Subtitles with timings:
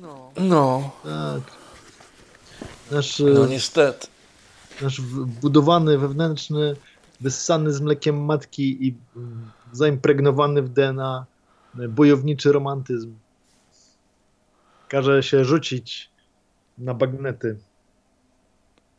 [0.00, 0.32] No.
[0.40, 0.90] No.
[1.04, 1.52] Tak.
[2.90, 4.06] Nasz, No niestety.
[4.82, 5.00] nasz
[5.40, 6.76] budowany, wewnętrzny,
[7.20, 8.94] wyssany z mlekiem matki i
[9.72, 11.26] zaimpregnowany w DNA
[11.74, 13.14] bojowniczy romantyzm
[14.88, 16.10] każe się rzucić
[16.78, 17.58] na bagnety.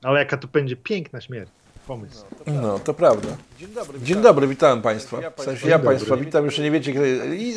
[0.04, 1.50] Ale jaka to będzie piękna śmierć.
[1.90, 2.26] Pomysł.
[2.48, 3.28] No, to prawda.
[3.60, 4.00] Dzień dobry.
[4.02, 5.22] Dzień dobry, witam Państwa.
[5.22, 6.26] Ja W sensie państwa- ja Państwa dobry.
[6.26, 7.56] witam, jeszcze nie wiecie, kto i,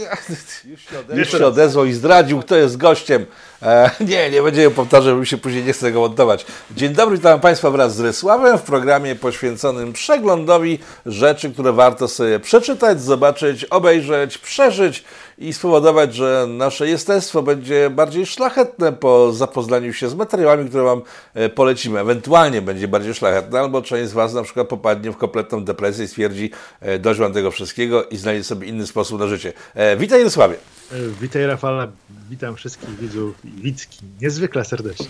[0.64, 1.40] Już się już odezwał.
[1.40, 3.26] się odezwał i zdradził, kto jest gościem.
[3.62, 6.46] E, nie, nie będziemy powtarzać, bo mi się później nie chce tego montować.
[6.76, 12.40] Dzień dobry, witam Państwa wraz z Rysławem w programie poświęconym przeglądowi rzeczy, które warto sobie
[12.40, 15.04] przeczytać, zobaczyć, obejrzeć, przeżyć
[15.42, 21.02] i spowodować, że nasze jestestwo będzie bardziej szlachetne po zapoznaniu się z materiałami, które Wam
[21.34, 22.00] e, polecimy.
[22.00, 26.08] Ewentualnie będzie bardziej szlachetne, albo część z Was na przykład popadnie w kompletną depresję i
[26.08, 29.52] stwierdzi, e, dość Wam tego wszystkiego i znajdzie sobie inny sposób na życie.
[29.74, 30.56] E, witaj Rysławie.
[30.92, 31.88] E, Witaj Rafale,
[32.30, 35.06] witam wszystkich widzów i widzki niezwykle serdecznie.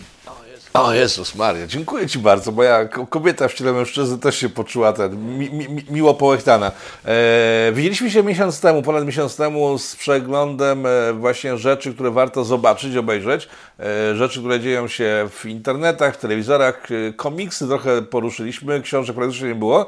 [0.75, 2.53] O Jezus Maria, dziękuję Ci bardzo.
[2.53, 6.73] Moja ko- kobieta w ciele mężczyzny też się poczuła ten, mi, mi- miło połechtana.
[7.05, 12.45] E, widzieliśmy się miesiąc temu, ponad miesiąc temu z przeglądem e, właśnie rzeczy, które warto
[12.45, 13.49] zobaczyć, obejrzeć.
[13.81, 19.49] E, rzeczy, które dzieją się w internetach, w telewizorach, e, komiksy trochę poruszyliśmy, książek praktycznie
[19.49, 19.87] nie było.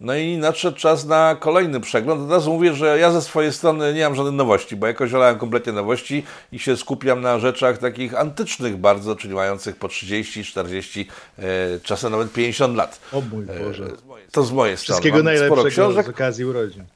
[0.00, 2.22] No i nadszedł czas na kolejny przegląd.
[2.22, 5.38] Od razu mówię, że ja ze swojej strony nie mam żadnych nowości, bo jakoś wolałem
[5.38, 11.08] kompletnie nowości i się skupiam na rzeczach takich antycznych bardzo, czyli mających po 30, 40,
[11.38, 11.42] e,
[11.82, 13.00] czasem nawet 50 lat.
[13.12, 13.84] O mój Boże.
[14.32, 15.00] To z mojej strony.
[15.00, 16.84] Wszystkiego najlepszego z okazji urodzin.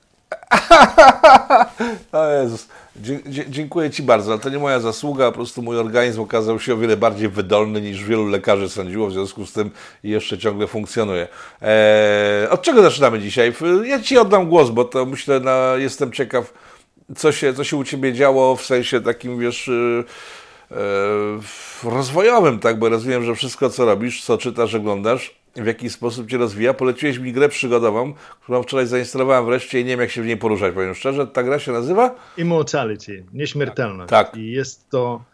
[2.13, 2.69] O Jezus.
[3.49, 6.77] Dziękuję Ci bardzo, ale to nie moja zasługa, po prostu mój organizm okazał się o
[6.77, 9.71] wiele bardziej wydolny niż wielu lekarzy sądziło, w związku z tym
[10.03, 11.29] jeszcze ciągle funkcjonuje.
[11.63, 13.53] Eee, od czego zaczynamy dzisiaj?
[13.85, 16.55] Ja Ci oddam głos, bo to myślę, na, jestem ciekaw,
[17.17, 20.05] co się, co się u Ciebie działo w sensie takim, wiesz, yy,
[21.85, 26.39] rozwojowym, tak, bo rozumiem, że wszystko, co robisz, co czytasz, oglądasz, w jaki sposób Cię
[26.39, 26.75] rozwija.
[26.75, 30.37] Poleciłeś mi grę przygodową, którą wczoraj zainstalowałem wreszcie i nie wiem, jak się w niej
[30.37, 31.27] poruszać, powiem szczerze.
[31.27, 32.15] Ta gra się nazywa?
[32.37, 34.11] Immortality, nieśmiertelność.
[34.11, 34.37] Tak.
[34.37, 35.25] I jest to,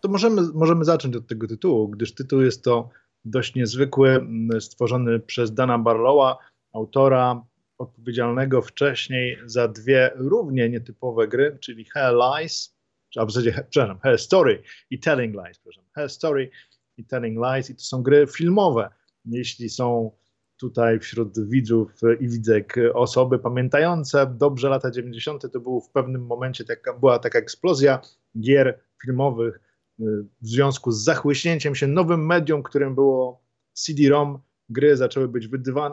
[0.00, 2.88] to możemy, możemy zacząć od tego tytułu, gdyż tytuł jest to
[3.24, 6.38] dość niezwykły, m, stworzony przez Dana Barlowa,
[6.72, 7.42] autora
[7.78, 12.76] odpowiedzialnego wcześniej za dwie równie nietypowe gry, czyli Hell Lies,
[13.16, 16.50] a w zasadzie, przepraszam, Hell Story i Telling Lies, przepraszam, Hell Story
[16.96, 18.90] i Telling Lies i to są gry filmowe.
[19.24, 20.10] Jeśli są
[20.56, 25.52] tutaj wśród widzów i widzek osoby pamiętające dobrze lata 90.
[25.52, 28.00] to był w pewnym momencie taka, była taka eksplozja
[28.40, 29.60] gier filmowych
[30.00, 30.04] y,
[30.42, 33.40] w związku z zachłyśnięciem się nowym medium, którym było
[33.72, 34.38] CD-ROM.
[34.68, 35.48] Gry zaczęły być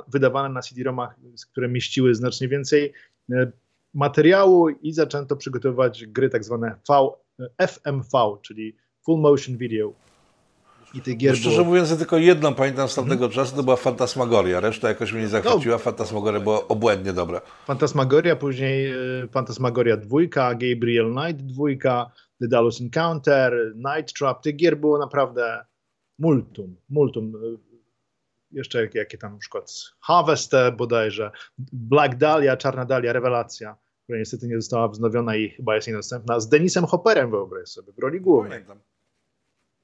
[0.08, 1.16] wydawane na CD-ROMach,
[1.52, 2.94] które mieściły znacznie więcej
[3.32, 3.52] y,
[3.94, 6.76] materiału i zaczęto przygotowywać gry tak zwane
[7.58, 8.76] FMV, czyli
[9.06, 9.94] Full Motion Video.
[10.94, 13.64] I tych gier No, Szczerze było mówiąc, ja tylko jedną pamiętam z tamtego czasu, to
[13.64, 14.60] była Fantasmagoria.
[14.60, 15.76] Reszta jakoś mnie nie zachwyciła.
[15.76, 15.80] No.
[15.80, 17.42] Fantasmagoria była obłędnie dobra.
[17.66, 18.94] Fantasmagoria, później
[19.24, 20.18] y, Fantasmagoria 2,
[20.52, 24.42] Gabriel Knight 2, The Dallas Encounter, Night Trap.
[24.44, 25.66] Tych gier było naprawdę
[26.20, 27.36] multum, multum.
[27.36, 27.72] Y,
[28.52, 31.32] Jeszcze jakie, jakie tam na przykład Harvest bodajże,
[31.74, 36.50] Black Dahlia, Czarna Dahlia, Rewelacja, która niestety nie została wznowiona i chyba jest niedostępna, z
[36.50, 38.52] Denisem Hopperem wyobraź sobie, w roli głównej.
[38.52, 38.91] Pamiętam.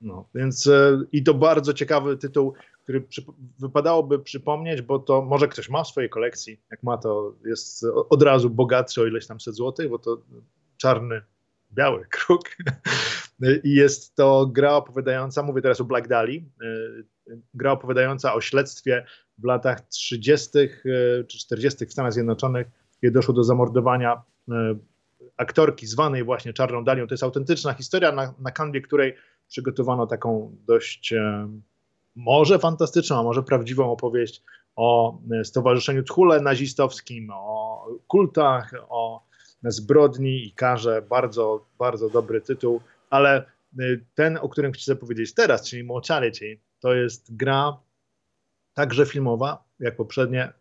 [0.01, 2.53] No, więc e, i to bardzo ciekawy tytuł,
[2.83, 3.25] który przy,
[3.59, 6.61] wypadałoby przypomnieć, bo to może ktoś ma w swojej kolekcji.
[6.71, 10.21] Jak ma, to jest od razu bogatszy o ileś tam set złotych, bo to
[10.77, 11.21] czarny,
[11.71, 12.57] biały kruk.
[13.63, 16.49] I jest to gra opowiadająca, mówię teraz o Black Dali,
[17.53, 19.05] gra opowiadająca o śledztwie
[19.37, 20.59] w latach 30.
[20.59, 20.67] e,
[21.23, 21.85] czy 40.
[21.85, 22.67] w Stanach Zjednoczonych,
[23.01, 24.21] kiedy doszło do zamordowania
[24.51, 24.75] e,
[25.37, 27.07] aktorki zwanej właśnie Czarną Dalią.
[27.07, 29.15] To jest autentyczna historia, na, na kanwie której
[29.47, 31.49] przygotowano taką dość e,
[32.15, 34.43] może fantastyczną, a może prawdziwą opowieść
[34.75, 39.27] o e, Stowarzyszeniu Tchule nazistowskim, o kultach, o
[39.63, 41.01] zbrodni i karze.
[41.01, 43.83] Bardzo, bardzo dobry tytuł, ale e,
[44.15, 47.77] ten, o którym chcę powiedzieć teraz, czyli Mortality, to jest gra
[48.73, 50.53] także filmowa, jak poprzednie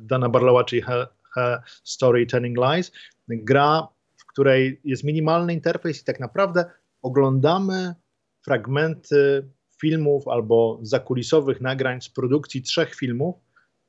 [0.00, 2.92] Dana Barlowa, czyli Her, Her Story Telling Lies.
[3.28, 6.64] Gra, w której jest minimalny interfejs i tak naprawdę
[7.02, 7.94] oglądamy
[8.46, 9.48] fragmenty
[9.80, 13.36] filmów albo zakulisowych nagrań z produkcji trzech filmów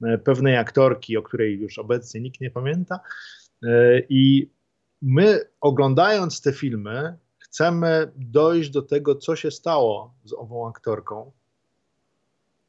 [0.03, 2.99] e, pewnej aktorki, o której już obecnie nikt nie pamięta.
[3.63, 4.49] E, I
[5.01, 11.31] my, oglądając te filmy, chcemy dojść do tego, co się stało z ową aktorką,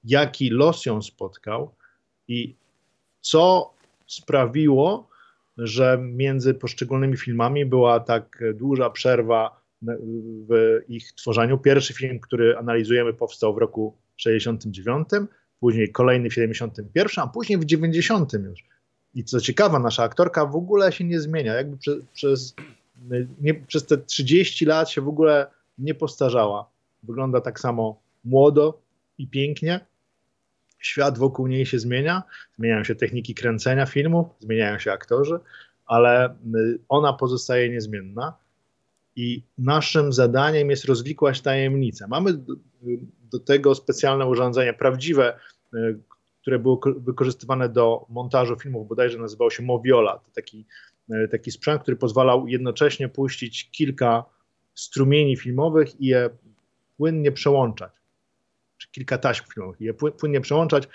[0.04, 1.74] jaki los ją spotkał
[2.28, 2.56] i
[3.20, 3.74] co
[4.06, 5.08] sprawiło,
[5.58, 11.58] że między poszczególnymi filmami była tak duża przerwa w ich tworzeniu.
[11.58, 15.08] Pierwszy film, który analizujemy, powstał w roku 69,
[15.60, 18.64] później kolejny w 71, a później w 90 już.
[19.14, 21.54] I co ciekawe, nasza aktorka w ogóle się nie zmienia.
[21.54, 22.54] Jakby przez, przez,
[23.40, 25.46] nie, przez te 30 lat się w ogóle
[25.78, 26.70] nie postarzała.
[27.02, 28.80] Wygląda tak samo młodo
[29.18, 29.86] i pięknie.
[30.78, 32.22] Świat wokół niej się zmienia,
[32.58, 35.38] zmieniają się techniki kręcenia filmów, zmieniają się aktorzy,
[35.86, 36.36] ale
[36.88, 38.36] ona pozostaje niezmienna.
[39.18, 42.06] I naszym zadaniem jest rozwikłać tajemnicę.
[42.08, 42.54] Mamy do,
[43.32, 45.38] do tego specjalne urządzenie, prawdziwe,
[45.74, 45.98] y,
[46.40, 50.12] które było wykorzystywane do montażu filmów, bodajże nazywał się Moviola.
[50.18, 50.66] To taki,
[51.10, 54.24] y, taki sprzęt, który pozwalał jednocześnie puścić kilka
[54.74, 56.30] strumieni filmowych i je
[56.96, 57.97] płynnie przełączać
[58.78, 59.44] czy kilka taśm
[59.80, 60.88] je płynnie przełączać,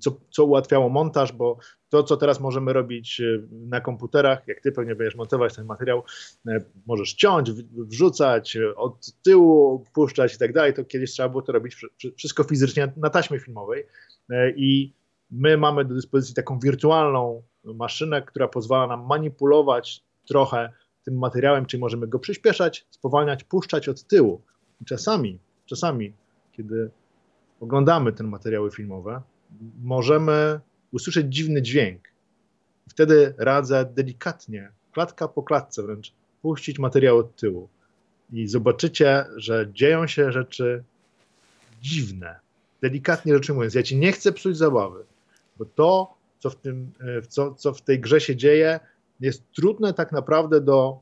[0.00, 1.58] co, co ułatwiało montaż, bo
[1.88, 6.02] to, co teraz możemy robić e, na komputerach, jak ty pewnie będziesz montować ten materiał,
[6.48, 11.42] e, możesz ciąć, wrzucać, e, od tyłu puszczać i tak dalej, to kiedyś trzeba było
[11.42, 11.76] to robić
[12.16, 13.86] wszystko fizycznie na taśmie filmowej
[14.56, 14.92] i
[15.30, 20.72] my mamy do dyspozycji taką wirtualną maszynę, która pozwala nam manipulować trochę
[21.04, 24.42] tym materiałem, czyli możemy go przyspieszać, spowalniać, puszczać od tyłu.
[24.80, 26.12] I czasami, czasami,
[26.52, 26.90] kiedy
[27.60, 29.22] oglądamy te materiały filmowe,
[29.82, 30.60] możemy
[30.92, 32.08] usłyszeć dziwny dźwięk.
[32.88, 36.12] Wtedy radzę delikatnie, klatka po klatce wręcz,
[36.42, 37.68] puścić materiał od tyłu.
[38.32, 40.84] I zobaczycie, że dzieją się rzeczy
[41.82, 42.38] dziwne.
[42.82, 45.04] Delikatnie rzecz ujmując, ja ci nie chcę psuć zabawy,
[45.56, 48.80] bo to, co w, tym, e, co, co w tej grze się dzieje,
[49.20, 51.00] jest trudne tak naprawdę do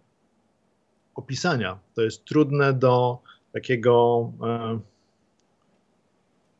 [1.14, 1.78] opisania.
[1.94, 3.18] To jest trudne do
[3.52, 4.32] takiego.
[4.42, 4.78] E,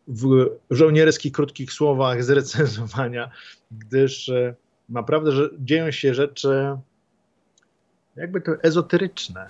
[0.08, 3.30] w żołnierskich krótkich słowach zrecenzowania,
[3.70, 4.54] gdyż e,
[4.88, 6.78] naprawdę że dzieją się rzeczy
[8.18, 9.46] jakby to ezoteryczne.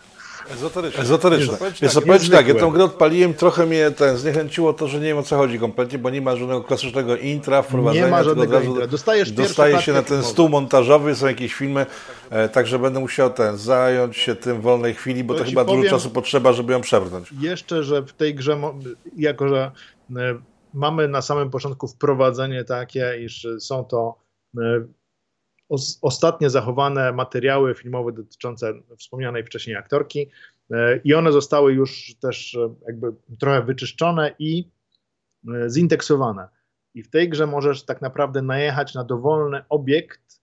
[0.54, 1.02] Ezoteryczne.
[1.02, 1.58] Ezoteryczne.
[1.82, 5.04] Wiesz co, powiem tak, ja tę grę odpaliłem, trochę mnie ten zniechęciło to, że nie
[5.04, 8.04] wiem o co chodzi kompletnie, bo nie ma żadnego klasycznego intra, wprowadzenia.
[8.04, 8.86] Nie ma żadnego intra.
[8.86, 11.86] Dostajesz dostaje się na ten stół montażowy, są jakieś filmy,
[12.30, 15.64] e, także będę musiał ten, zająć się tym w wolnej chwili, bo to, to chyba
[15.64, 17.32] dużo czasu potrzeba, żeby ją przebrnąć.
[17.40, 18.58] Jeszcze, że w tej grze,
[19.16, 19.70] jako że
[20.16, 20.38] E,
[20.74, 24.18] mamy na samym początku wprowadzenie takie, iż są to
[24.58, 24.86] e,
[26.02, 30.30] ostatnie zachowane materiały filmowe dotyczące wspomnianej wcześniej aktorki
[30.70, 34.68] e, i one zostały już też jakby trochę wyczyszczone i
[35.66, 36.48] zindeksowane.
[36.94, 40.40] I w tej grze możesz tak naprawdę najechać na dowolny obiekt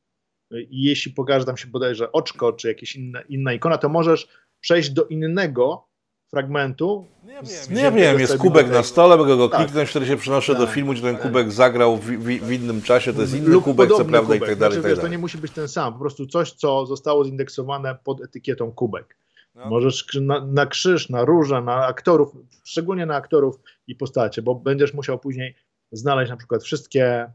[0.52, 4.28] i jeśli pokaże tam się bodajże oczko czy jakaś inna, inna ikona, to możesz
[4.60, 5.88] przejść do innego
[6.36, 7.06] fragmentu.
[7.24, 9.62] Nie wiem, nie wiem jest kubek na stole, mogę go tak.
[9.62, 10.62] kliknąć, wtedy się przenoszę tak.
[10.62, 13.64] do filmu, gdzie ten kubek zagrał w, w, w, innym czasie, to jest inny Lub
[13.64, 14.42] kubek, co prawda kubek.
[14.42, 14.74] i tak dalej.
[14.74, 17.98] Znaczy, tak wiesz, to nie musi być ten sam, po prostu coś, co zostało zindeksowane
[18.04, 19.18] pod etykietą kubek.
[19.56, 19.70] No.
[19.70, 24.94] Możesz na, na, krzyż, na róże, na aktorów, szczególnie na aktorów i postacie, bo będziesz
[24.94, 25.56] musiał później
[25.92, 27.32] znaleźć na przykład wszystkie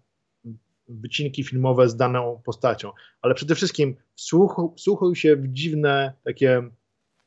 [0.89, 2.93] wycinki filmowe z daną postacią.
[3.23, 3.97] Ale przede wszystkim
[4.77, 6.71] wsłuchuj się w dziwne takie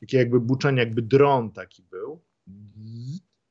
[0.00, 2.22] takie jakby buczenie, jakby dron taki był.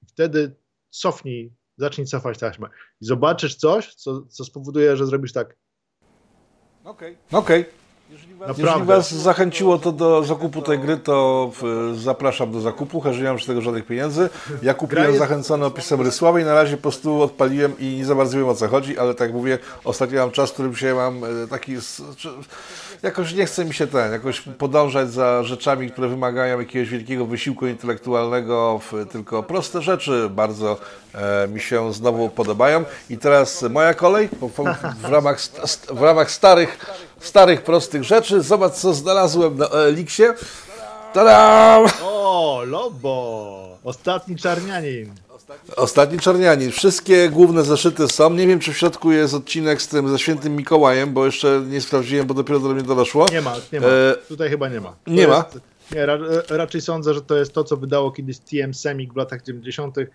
[0.08, 0.56] Wtedy
[0.90, 2.68] cofnij, zacznij cofać taśmę
[3.02, 5.58] i zobaczysz coś, co, co spowoduje, że zrobisz tak.
[6.84, 7.18] Okej.
[7.30, 7.40] Okay.
[7.40, 7.62] Okej.
[7.62, 7.83] Okay.
[8.14, 11.52] Jeżeli was, jeżeli was, zachęciło to do zakupu tej gry, to
[11.96, 14.30] zapraszam do zakupu, chociaż nie mam z tego żadnych pieniędzy.
[14.62, 15.20] Ja kupiłem jest...
[15.20, 18.56] zachęcony opisem Rysławy i na razie po prostu odpaliłem i nie za bardzo wiem o
[18.56, 21.76] co chodzi, ale tak mówię, ostatnio mam czas, w którym się mam e, taki...
[23.04, 27.68] Jakoś nie chce mi się ten, jakoś podążać za rzeczami, które wymagają jakiegoś wielkiego wysiłku
[27.68, 28.80] intelektualnego,
[29.12, 30.78] tylko proste rzeczy bardzo
[31.16, 32.84] e, mi się znowu podobają.
[33.10, 34.30] I teraz moja kolej
[34.98, 35.40] w ramach,
[35.94, 36.78] w ramach starych,
[37.26, 38.42] starych, prostych rzeczy.
[38.42, 40.24] Zobacz, co znalazłem na Eliksie.
[41.14, 41.86] Tadam!
[42.04, 43.78] O, Lobo!
[43.84, 45.14] Ostatni czarnianin.
[45.76, 46.72] Ostatni czarnianin.
[46.72, 48.30] Wszystkie główne zeszyty są.
[48.30, 51.82] Nie wiem, czy w środku jest odcinek z tym, ze świętym Mikołajem, bo jeszcze nie
[51.82, 53.26] sprawdziłem, bo dopiero do mnie doszło.
[53.32, 53.88] Nie ma, nie ma.
[53.88, 54.16] E...
[54.28, 54.90] Tutaj chyba nie ma.
[54.90, 55.46] To nie ma?
[55.96, 56.18] Nie, ra
[56.50, 60.08] raczej sądzę, że to jest to, co wydało kiedyś TM Semik w latach 90 E,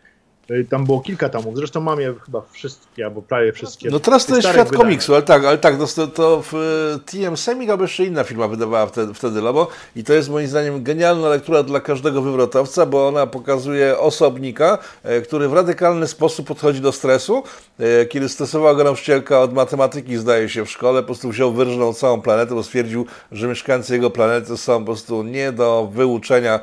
[0.71, 3.91] tam było kilka tomów, zresztą mam je chyba wszystkie, albo prawie wszystkie.
[3.91, 4.85] No teraz to jest świat wydania.
[4.85, 8.49] komiksu, ale tak, ale tak, to, to w e, TM Semik albo jeszcze inna firma
[8.49, 13.09] wydawała wtedy, wtedy Lobo i to jest moim zdaniem genialna lektura dla każdego wywrotowca, bo
[13.09, 17.43] ona pokazuje osobnika, e, który w radykalny sposób podchodzi do stresu.
[18.09, 22.21] Kiedy stresowała go nauczycielka od matematyki, zdaje się, w szkole, po prostu wziął, wyrżnął całą
[22.23, 26.61] planetę, bo stwierdził, że mieszkańcy jego planety są po prostu nie do wyuczenia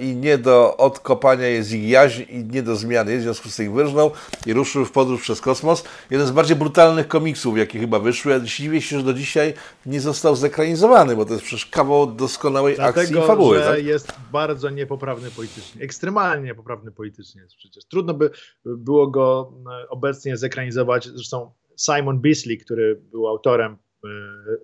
[0.00, 3.56] i nie do odkopania jest ich jaźń i nie do zmiany Kennedy, w związku z
[3.56, 4.10] tym wyrżnął
[4.46, 5.84] i ruszył w podróż przez kosmos.
[6.10, 8.32] Jeden z bardziej brutalnych komiksów, jakie chyba wyszły.
[8.32, 9.54] Ja dziwię się, że do dzisiaj
[9.86, 13.58] nie został zekranizowany, bo to jest przecież kawał doskonałej Dlatego, akcji i fabuły.
[13.58, 13.84] że Tak?
[13.84, 17.84] jest bardzo niepoprawny politycznie, ekstremalnie niepoprawny politycznie jest przecież.
[17.84, 18.30] Trudno by
[18.64, 19.52] było go
[19.82, 21.08] e, obecnie zekranizować.
[21.08, 24.08] Zresztą Simon Beasley, który był autorem e,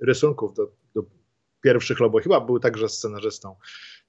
[0.02, 1.02] rysunków do, do
[1.60, 3.56] pierwszych Lobo, chyba był także scenarzystą.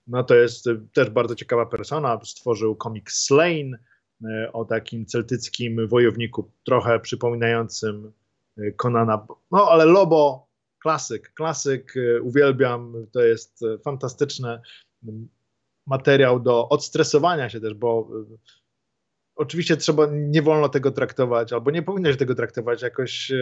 [0.07, 2.19] No to jest e, też bardzo ciekawa persona.
[2.23, 3.77] Stworzył komiks Slain
[4.53, 8.11] o takim celtyckim wojowniku, trochę przypominającym
[8.75, 9.27] Konana.
[9.51, 10.47] No ale Lobo,
[10.79, 12.93] klasyk, klasyk, uwielbiam.
[13.11, 14.59] To jest fantastyczny
[15.87, 18.09] materiał do odstresowania się też, bo
[19.37, 23.35] oczywiście trzeba, nie wolno tego traktować, albo nie powinno się tego traktować jakoś e,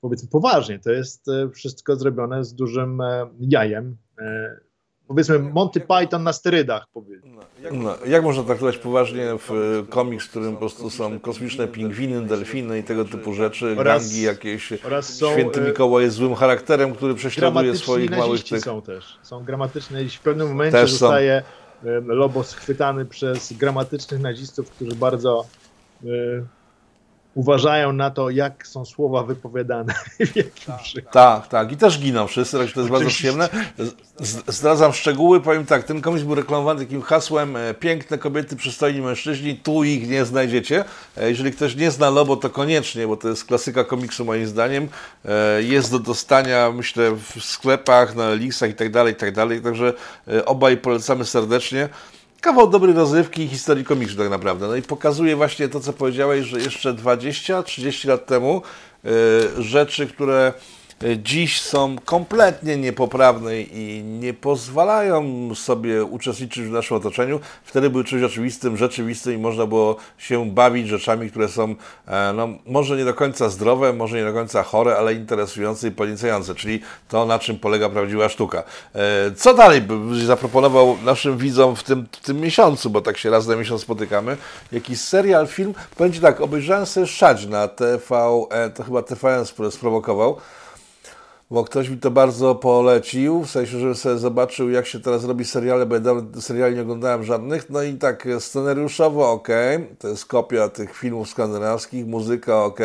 [0.00, 0.78] powiedzmy poważnie.
[0.78, 3.96] To jest e, wszystko zrobione z dużym e, jajem.
[5.08, 6.86] Powiedzmy Monty Python na sterydach.
[6.92, 7.30] Powiedzmy.
[7.72, 12.26] No, jak, no, można traktować poważnie w komiks, w którym po prostu są kosmiczne pingwiny,
[12.26, 17.14] delfiny i tego typu rzeczy, oraz, gangi jakieś, są, święty Mikołaj jest złym charakterem, który
[17.14, 18.60] prześladuje swoich małych tych...
[18.60, 21.68] są też, są gramatyczne i w pewnym momencie też zostaje są
[22.06, 25.44] Lobo schwytany przez gramatycznych nazistów, którzy bardzo
[27.38, 29.94] uważają na to, jak są słowa wypowiadane.
[30.66, 31.72] tak, tak, tak.
[31.72, 33.48] I też giną wszyscy, to jest bardzo przyjemne.
[34.48, 39.56] Zdradzam szczegóły, powiem tak, ten komiks był reklamowany takim hasłem e, piękne kobiety, przystojni mężczyźni,
[39.56, 40.84] tu ich nie znajdziecie.
[41.16, 44.88] E, jeżeli ktoś nie zna Lobo, to koniecznie, bo to jest klasyka komiksu moim zdaniem.
[45.24, 49.60] E, jest do dostania, myślę, w sklepach, na Elixach i tak dalej, i tak dalej.
[49.60, 49.92] Także
[50.46, 51.88] obaj polecamy serdecznie
[52.40, 54.68] kawał dobrej rozrywki i historii komiksu tak naprawdę.
[54.68, 58.62] No i pokazuje właśnie to, co powiedziałeś, że jeszcze 20-30 lat temu
[59.04, 59.10] yy,
[59.58, 60.52] rzeczy, które
[61.16, 67.40] dziś są kompletnie niepoprawne i nie pozwalają sobie uczestniczyć w naszym otoczeniu.
[67.64, 71.74] Wtedy były czymś oczywistym, rzeczywistym i można było się bawić rzeczami, które są
[72.06, 75.90] e, no, może nie do końca zdrowe, może nie do końca chore, ale interesujące i
[75.90, 78.62] podniecające, czyli to, na czym polega prawdziwa sztuka.
[78.94, 83.30] E, co dalej byś zaproponował naszym widzom w tym, w tym miesiącu, bo tak się
[83.30, 84.36] raz na miesiąc spotykamy?
[84.72, 85.74] Jakiś serial, film?
[85.96, 88.08] Powiem Ci tak, obejrzałem sobie Szać na TV,
[88.74, 90.38] to chyba TVN sprowokował
[91.50, 95.44] bo ktoś mi to bardzo polecił, w sensie, żebym sobie zobaczył, jak się teraz robi
[95.44, 96.02] seriale, bo ja
[96.40, 97.70] seriali nie oglądałem żadnych.
[97.70, 99.48] No i tak, scenariuszowo ok,
[99.98, 102.80] to jest kopia tych filmów skandynawskich, muzyka ok,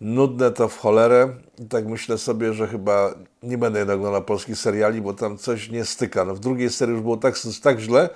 [0.00, 1.28] nudne to w cholerę.
[1.58, 5.70] I tak myślę sobie, że chyba nie będę jednak oglądał polskich seriali, bo tam coś
[5.70, 6.24] nie styka.
[6.24, 8.08] No w drugiej serii już było tak, tak źle,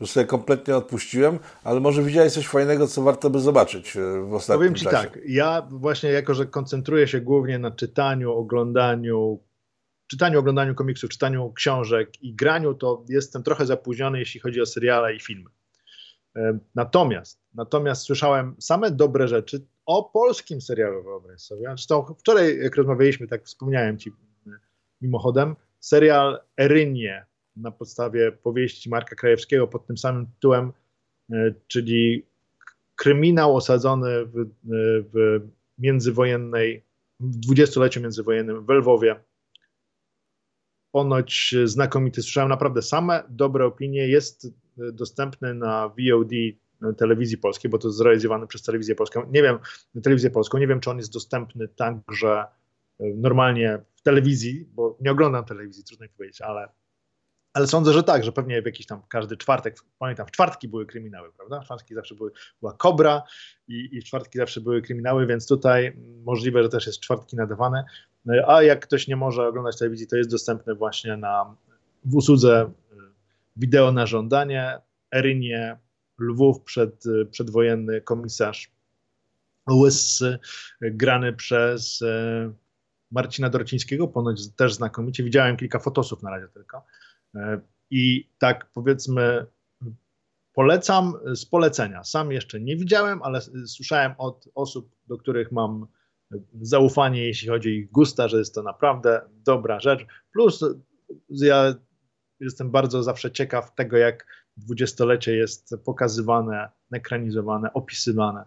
[0.00, 4.34] że sobie kompletnie odpuściłem, ale może widziałeś coś fajnego, co warto by zobaczyć e, w
[4.34, 5.10] ostatnim Powiem Ci czasie.
[5.10, 9.40] tak, ja właśnie jako, że koncentruję się głównie na czytaniu, oglądaniu,
[10.06, 15.14] czytaniu, oglądaniu komiksów, czytaniu książek i graniu, to jestem trochę zapóźniony, jeśli chodzi o seriale
[15.14, 15.50] i filmy.
[16.36, 21.64] E, natomiast, natomiast słyszałem same dobre rzeczy o polskim serialu, wyobraź sobie.
[21.66, 24.10] Zresztą wczoraj, jak rozmawialiśmy, tak wspomniałem Ci
[24.46, 24.50] e,
[25.00, 27.26] mimochodem, serial Erynie
[27.56, 30.72] na podstawie powieści Marka Krajewskiego pod tym samym tytułem,
[31.32, 32.26] e, czyli
[32.94, 34.44] kryminał osadzony w, e,
[35.12, 35.40] w
[35.78, 36.84] międzywojennej,
[37.20, 39.20] w dwudziestoleciu międzywojennym w Lwowie.
[40.92, 42.22] Ponoć znakomity.
[42.22, 44.08] Słyszałem naprawdę same dobre opinie.
[44.08, 46.30] Jest e, dostępny na VOD
[46.96, 49.30] telewizji polskiej, bo to jest zrealizowany przez telewizję polską.
[49.30, 49.58] Nie wiem,
[50.02, 52.44] telewizję polską, nie wiem, czy on jest dostępny także
[53.00, 56.68] normalnie w telewizji, bo nie oglądam telewizji, trudno mi powiedzieć, ale
[57.56, 60.86] ale sądzę, że tak, że pewnie w jakiś tam każdy czwartek, pamiętam, w czwartki były
[60.86, 61.60] kryminały, prawda?
[61.60, 63.22] W czwartki zawsze były, była Kobra
[63.68, 67.84] i, i w czwartki zawsze były kryminały, więc tutaj możliwe, że też jest czwartki nadawane.
[68.46, 71.56] A jak ktoś nie może oglądać telewizji, to jest dostępne właśnie na,
[72.04, 72.96] w usłudze y,
[73.56, 74.78] wideo na żądanie.
[75.14, 75.78] Erynie,
[76.18, 78.70] Lwów przed, y, przedwojenny komisarz
[79.70, 80.38] Łysy,
[80.80, 82.52] grany przez y,
[83.10, 85.24] Marcina Dorcińskiego, ponoć też znakomicie.
[85.24, 86.82] Widziałem kilka fotosów na razie tylko.
[87.36, 89.46] E, I tak powiedzmy,
[90.52, 92.04] polecam z polecenia.
[92.04, 95.86] Sam jeszcze nie widziałem, ale słyszałem od osób, do których mam
[96.60, 100.06] zaufanie, jeśli chodzi o ich gusta, że jest to naprawdę dobra rzecz.
[100.32, 100.64] Plus
[101.30, 101.74] ja
[102.40, 104.26] jestem bardzo zawsze ciekaw tego, jak
[104.56, 108.44] dwudziestolecie jest pokazywane, ekranizowane, opisywane,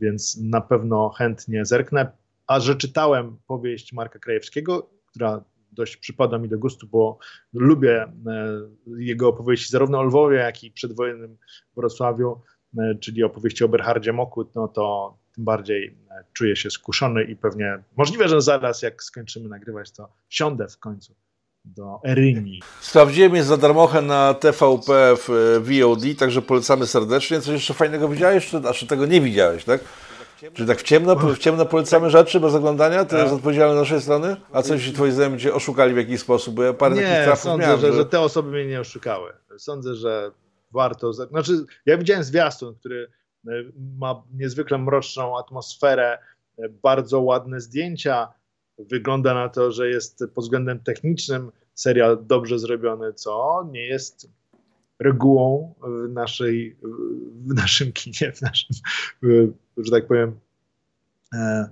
[0.00, 2.12] więc na pewno chętnie zerknę.
[2.46, 7.18] A że czytałem powieść Marka Krajewskiego, która dość przypada mi do gustu, bo
[7.52, 8.12] lubię e,
[8.98, 11.36] jego opowieści zarówno o Lwowie, jak i przedwojennym
[11.76, 12.40] Wrocławiu,
[12.78, 17.36] e, czyli opowieści o Berhardzie Mokut, no to tym bardziej e, czuję się skuszony i
[17.36, 21.14] pewnie możliwe, że zaraz jak skończymy nagrywać, to siądę w końcu
[21.64, 22.62] do Eryni.
[22.80, 27.40] Sprawdziłem jest za darmochę na TVP w VOD, także polecamy serdecznie.
[27.40, 29.80] Coś jeszcze fajnego widziałeś, czy, a czy tego nie widziałeś, tak?
[30.54, 33.04] Czy tak w ciemno, w ciemno polecamy rzeczy bez oglądania?
[33.04, 34.36] To jest odpowiedzialne z naszej strony?
[34.52, 36.54] A coś twoi znajomi cię oszukali w jakiś sposób?
[36.54, 39.32] Bo ja parę nie, takich trafów sądzę, miałem, że, że te osoby mnie nie oszukały.
[39.58, 40.30] Sądzę, że
[40.72, 41.12] warto...
[41.12, 41.52] Znaczy,
[41.86, 43.10] ja widziałem zwiastun, który
[43.48, 43.50] e,
[43.98, 46.18] ma niezwykle mroczną atmosferę,
[46.58, 48.28] e, bardzo ładne zdjęcia.
[48.78, 54.28] Wygląda na to, że jest pod względem technicznym serial dobrze zrobiony, co nie jest
[54.98, 56.76] regułą w, naszej,
[57.46, 58.76] w naszym kinie, w naszym,
[59.76, 60.40] że tak powiem,
[61.34, 61.68] e,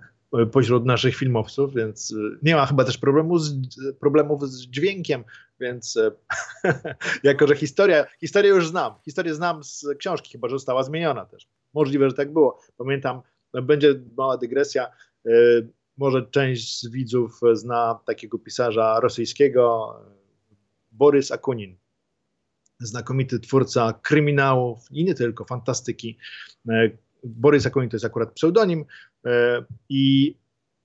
[0.52, 3.54] pośród naszych filmowców, więc nie ma chyba też problemu z,
[4.00, 5.24] problemów z dźwiękiem,
[5.60, 5.98] więc
[7.22, 11.48] jako, że historia, historię już znam, historię znam z książki, chyba, że została zmieniona też.
[11.74, 12.60] Możliwe, że tak było.
[12.76, 13.22] Pamiętam,
[13.62, 14.86] będzie mała dygresja,
[15.26, 15.30] e,
[15.96, 19.94] może część z widzów zna takiego pisarza rosyjskiego,
[20.92, 21.76] Borys Akunin.
[22.80, 26.18] Znakomity twórca kryminałów i nie tylko, fantastyki.
[26.68, 26.90] E,
[27.24, 28.84] Borys Akunin to jest akurat pseudonim
[29.26, 30.34] e, i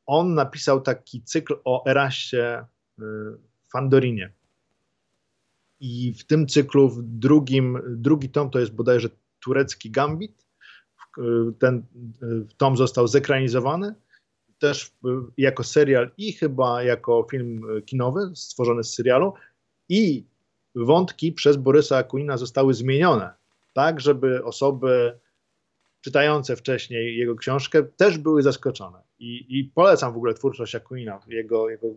[0.06, 2.66] on napisał taki cykl o Eraście e,
[3.72, 4.34] Fandorinie.
[5.80, 9.10] I w tym cyklu, w drugim, drugi tom to jest bodajże
[9.40, 10.46] turecki gambit.
[11.60, 11.86] Ten
[12.58, 13.96] tom został zekranizowany
[14.60, 14.92] też
[15.38, 19.34] jako serial i chyba jako film kinowy stworzony z serialu
[19.90, 20.26] i
[20.76, 23.34] wątki przez Borysa Akunina zostały zmienione,
[23.74, 25.20] tak żeby osoby
[26.02, 29.00] czytające wcześniej jego książkę też były zaskoczone.
[29.20, 31.20] I, i polecam w ogóle twórczość Akunina.
[31.28, 31.88] Jego, jego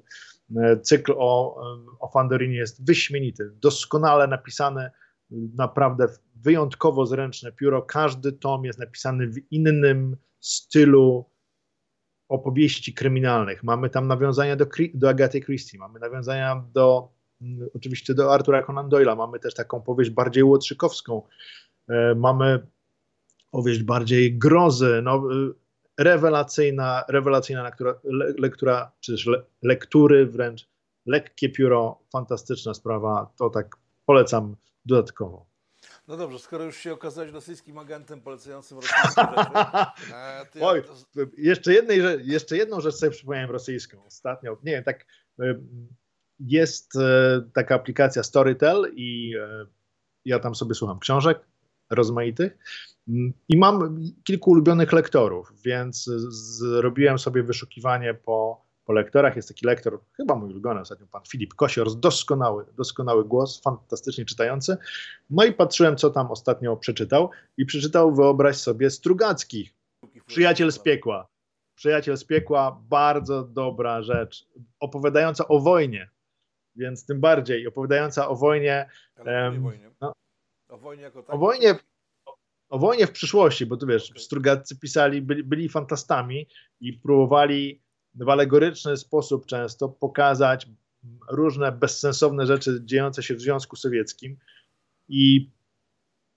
[0.56, 1.60] e, cykl o,
[2.00, 4.90] o Fandorinie jest wyśmienity, doskonale napisany,
[5.30, 6.06] naprawdę
[6.36, 7.82] wyjątkowo zręczne pióro.
[7.82, 11.24] Każdy tom jest napisany w innym stylu,
[12.28, 13.62] opowieści kryminalnych.
[13.62, 17.08] Mamy tam nawiązania do, do Agaty Christie, mamy nawiązania do
[17.74, 21.22] oczywiście do Artura Conan Doyle'a, mamy też taką powieść bardziej łotrzykowską,
[21.88, 22.66] e, mamy
[23.50, 30.68] powieść bardziej grozy, no, e, rewelacyjna, rewelacyjna lektura, le, lektura czy też le, lektury wręcz,
[31.06, 33.76] lekkie pióro, fantastyczna sprawa, to tak
[34.06, 35.46] polecam dodatkowo.
[36.08, 39.48] No dobrze, skoro już się okazałeś rosyjskim agentem polecającym rosyjskie rzeczy.
[40.14, 40.82] E, Oj,
[41.38, 44.56] jeszcze, jednej, jeszcze jedną rzecz sobie przypomniałem rosyjską ostatnio.
[44.62, 45.06] Nie wiem, tak
[46.40, 49.34] jest e, taka aplikacja Storytel i
[50.24, 51.40] ja tam sobie słucham książek
[51.90, 52.58] rozmaitych
[53.48, 59.36] i mam kilku ulubionych lektorów, więc zrobiłem sobie wyszukiwanie po po lektorach.
[59.36, 64.76] Jest taki lektor, chyba mój ulubiony ostatnio, pan Filip Kosior, doskonały, doskonały głos, fantastycznie czytający.
[65.30, 69.74] No i patrzyłem, co tam ostatnio przeczytał i przeczytał, wyobraź sobie, Strugackich,
[70.26, 71.26] Przyjaciel z piekła.
[71.74, 74.46] Przyjaciel z piekła, bardzo dobra rzecz,
[74.80, 76.10] opowiadająca o wojnie,
[76.78, 78.90] więc tym bardziej opowiadająca o wojnie.
[79.26, 79.90] Um, wojnie?
[80.00, 80.12] No,
[80.68, 81.34] o wojnie jako tak?
[81.34, 81.74] O wojnie,
[82.68, 84.22] o wojnie w przyszłości, bo tu wiesz, okay.
[84.22, 86.46] Strugacy pisali, byli, byli fantastami
[86.80, 87.82] i próbowali
[88.14, 90.66] w alegoryczny sposób często pokazać
[91.30, 94.36] różne bezsensowne rzeczy dziejące się w Związku Sowieckim
[95.08, 95.50] i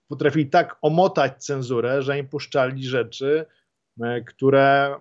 [0.08, 3.46] potrafili tak omotać cenzurę, że im puszczali rzeczy,
[4.02, 4.96] e, które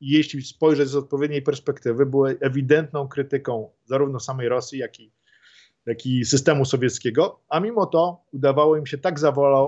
[0.00, 5.12] jeśli spojrzeć z odpowiedniej perspektywy, były ewidentną krytyką zarówno samej Rosji, jak i,
[5.86, 9.18] jak i systemu sowieckiego, a mimo to udawało im się tak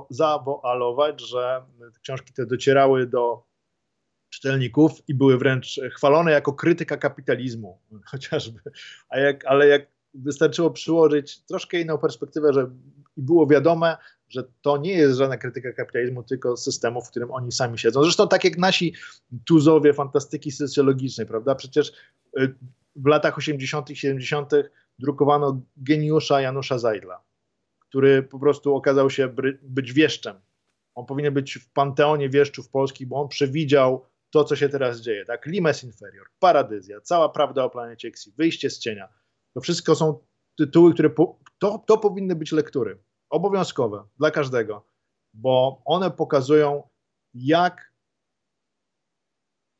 [0.09, 1.63] zawoalować, że
[2.03, 3.49] książki te docierały do
[4.31, 7.79] czytelników i były wręcz chwalone jako krytyka kapitalizmu,
[8.11, 8.61] chociażby.
[9.13, 12.71] Jak, ale jak wystarczyło przyłożyć troszkę inną perspektywę, że
[13.17, 13.97] było wiadome,
[14.29, 18.03] że to nie jest żadna krytyka kapitalizmu, tylko systemu, w którym oni sami siedzą.
[18.03, 18.95] Zresztą tak jak nasi
[19.45, 21.55] tuzowie fantastyki socjologicznej, prawda?
[21.55, 21.93] Przecież
[22.39, 22.55] y,
[22.97, 24.53] w latach 80., 70.
[24.99, 27.23] drukowano geniusza Janusza Zajdla,
[27.81, 30.37] który po prostu okazał się być wieszczem.
[30.95, 35.25] On powinien być w panteonie wieszczów polskich, bo on przewidział to, co się teraz dzieje,
[35.25, 35.47] tak?
[35.47, 39.09] Limes Inferior, Paradyzja, Cała Prawda o planecie Xi, Wyjście z cienia.
[39.55, 40.19] To wszystko są
[40.57, 42.99] tytuły, które po, to, to powinny być lektury
[43.31, 44.87] obowiązkowe dla każdego,
[45.35, 46.89] bo one pokazują,
[47.35, 47.93] jak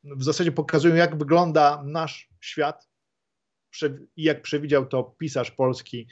[0.03, 2.89] w zasadzie pokazują, jak wygląda nasz świat
[4.15, 6.07] i jak przewidział to pisarz polski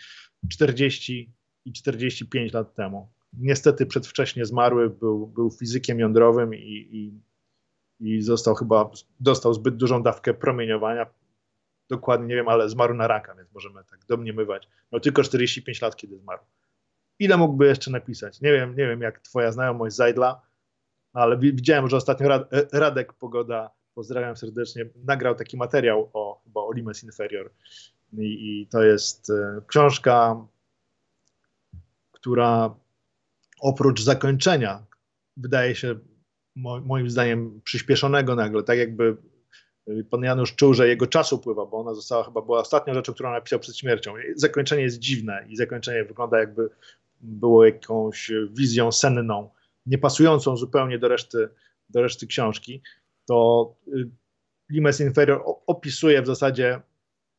[0.50, 1.34] 40
[1.66, 3.12] i 45 lat temu.
[3.34, 7.22] Niestety przedwcześnie zmarły, był, był fizykiem jądrowym i, i
[8.00, 11.06] i został chyba, dostał zbyt dużą dawkę promieniowania.
[11.90, 14.70] Dokładnie nie wiem, ale zmarł na raka, więc możemy tak domniemywać.
[14.92, 16.42] No tylko 45 lat, kiedy zmarł.
[17.20, 18.42] Ile mógłby jeszcze napisać?
[18.42, 20.42] Nie wiem, nie wiem jak twoja znajomość Zajdla,
[21.14, 26.72] ale widziałem, że ostatnio e, Radek Pogoda, pozdrawiam serdecznie, nagrał taki materiał o, chyba o
[26.74, 27.52] Limes Inferior
[28.14, 30.46] I, i to jest e, książka,
[32.12, 32.76] która
[33.60, 34.86] oprócz zakończenia
[35.38, 35.96] wydaje się
[36.86, 39.18] moim zdaniem przyspieszonego nagle, tak jakby
[39.90, 43.14] y, pan Janusz czuł, że jego czas upływa, bo ona została chyba była ostatnią rzeczą,
[43.14, 44.14] którą napisał przed śmiercią.
[44.36, 46.70] Zakończenie jest dziwne i zakończenie wygląda jakby
[47.22, 49.50] było jakąś wizją senną,
[49.86, 51.50] niepasującą zupełnie do reszty,
[51.90, 52.82] do reszty książki.
[53.26, 54.10] To y,
[54.70, 56.82] Limes Inferior opisuje w zasadzie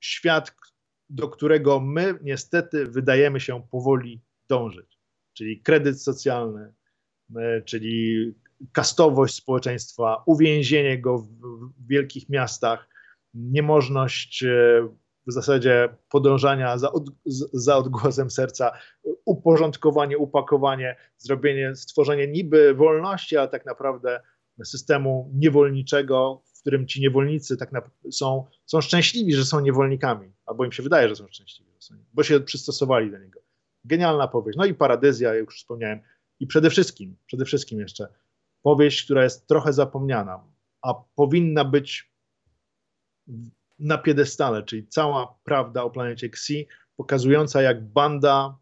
[0.01, 0.55] świat,
[1.11, 4.99] do którego my niestety wydajemy się powoli dążyć.
[5.33, 6.73] Czyli kredyt socjalny,
[7.31, 8.35] y, czyli
[8.73, 11.29] kastowość społeczeństwa, uwięzienie go w,
[11.89, 12.89] wielkich miastach,
[13.35, 14.89] niemożność e,
[15.29, 17.05] w zasadzie podążania za, od,
[17.53, 18.73] za odgłosem serca,
[19.25, 24.21] uporządkowanie, upakowanie, zrobienie, stworzenie niby wolności, ale tak naprawdę
[24.65, 27.71] systemu niewolniczego, w którym ci niewolnicy tak
[28.11, 31.73] są, są szczęśliwi, że są niewolnikami, albo im się wydaje, że są szczęśliwi,
[32.15, 33.41] bo się przystosowali do niego.
[33.85, 34.59] Genialna powieść.
[34.59, 36.01] No i paradyzja, jak już wspomniałem.
[36.41, 38.09] I przede wszystkim, przede wszystkim jeszcze
[38.63, 40.45] powieść, która jest trochę zapomniana,
[40.83, 42.13] a powinna być
[43.79, 48.59] na piedestale, czyli cała prawda o planecie Xi, pokazująca jak banda,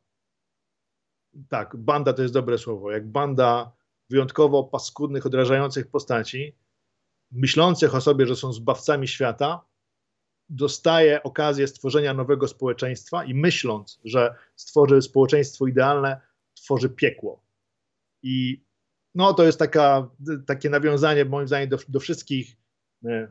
[1.48, 3.72] tak, banda to jest dobre słowo, jak banda
[4.10, 6.56] wyjątkowo paskudnych, odrażających postaci,
[7.30, 9.64] myślących o sobie, że są zbawcami świata,
[10.48, 16.20] dostaje okazję stworzenia nowego społeczeństwa i myśląc, że stworzy społeczeństwo idealne,
[16.54, 17.42] tworzy piekło.
[18.22, 18.64] I
[19.14, 20.10] no to jest taka,
[20.46, 22.56] takie nawiązanie moim zdaniem do, do wszystkich
[23.04, 23.28] e,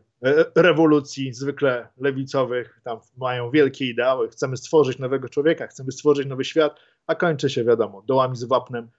[0.56, 6.80] rewolucji zwykle lewicowych, tam mają wielkie ideały, chcemy stworzyć nowego człowieka, chcemy stworzyć nowy świat,
[7.08, 8.90] a kończy się wiadomo, dołami z wapnem.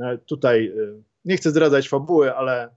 [0.00, 2.76] E, tutaj e, nie chcę zdradzać fabuły, ale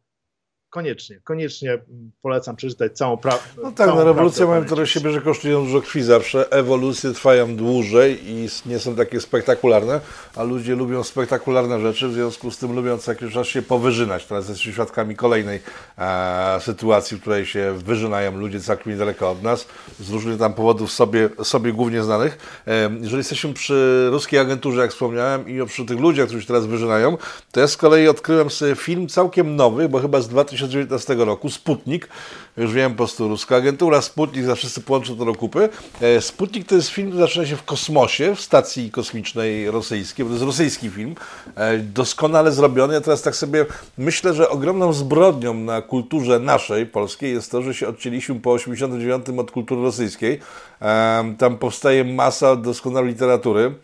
[0.70, 1.78] koniecznie, koniecznie
[2.22, 3.62] polecam przeczytać całą prawdę.
[3.64, 7.56] No tak, no rewolucje mają to do siebie, że kosztują dużo krwi zawsze, ewolucje trwają
[7.56, 10.02] dłużej i nie są takie spektakularne,
[10.36, 14.26] a ludzie lubią spektakularne rzeczy, w związku z tym lubią co jakiś czas się powyżynać.
[14.26, 15.60] Teraz jesteśmy świadkami kolejnej
[15.98, 19.68] e, sytuacji, w której się wyżynają ludzie całkiem niedaleko od nas,
[20.00, 22.62] z różnych tam powodów sobie, sobie głównie znanych.
[22.68, 26.66] E, jeżeli jesteśmy przy ruskiej agenturze, jak wspomniałem, i przy tych ludziach, którzy się teraz
[26.66, 27.18] wyżynają,
[27.52, 31.50] to ja z kolei odkryłem sobie film całkiem nowy, bo chyba z 2000 2019 roku,
[31.50, 32.10] Sputnik,
[32.58, 35.70] już wiem po prostu, ruska agentura, Sputnik, za wszyscy połączą to do kupy.
[36.02, 40.30] E, Sputnik to jest film, który zaczyna się w kosmosie, w stacji kosmicznej rosyjskiej, bo
[40.30, 41.16] to jest rosyjski film,
[41.56, 42.94] e, doskonale zrobiony.
[42.94, 43.66] Ja teraz tak sobie
[43.98, 49.26] myślę, że ogromną zbrodnią na kulturze naszej, polskiej, jest to, że się odcięliśmy po 89
[49.40, 50.40] od kultury rosyjskiej.
[50.82, 53.76] E, tam powstaje masa doskonałej literatury.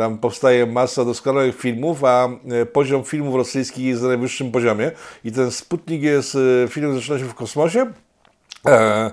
[0.00, 4.90] Tam powstaje masa doskonałych filmów, a e, poziom filmów rosyjskich jest na najwyższym poziomie.
[5.24, 6.34] I ten Sputnik jest
[6.64, 7.92] e, film, zaczyna się w kosmosie.
[8.66, 9.10] E,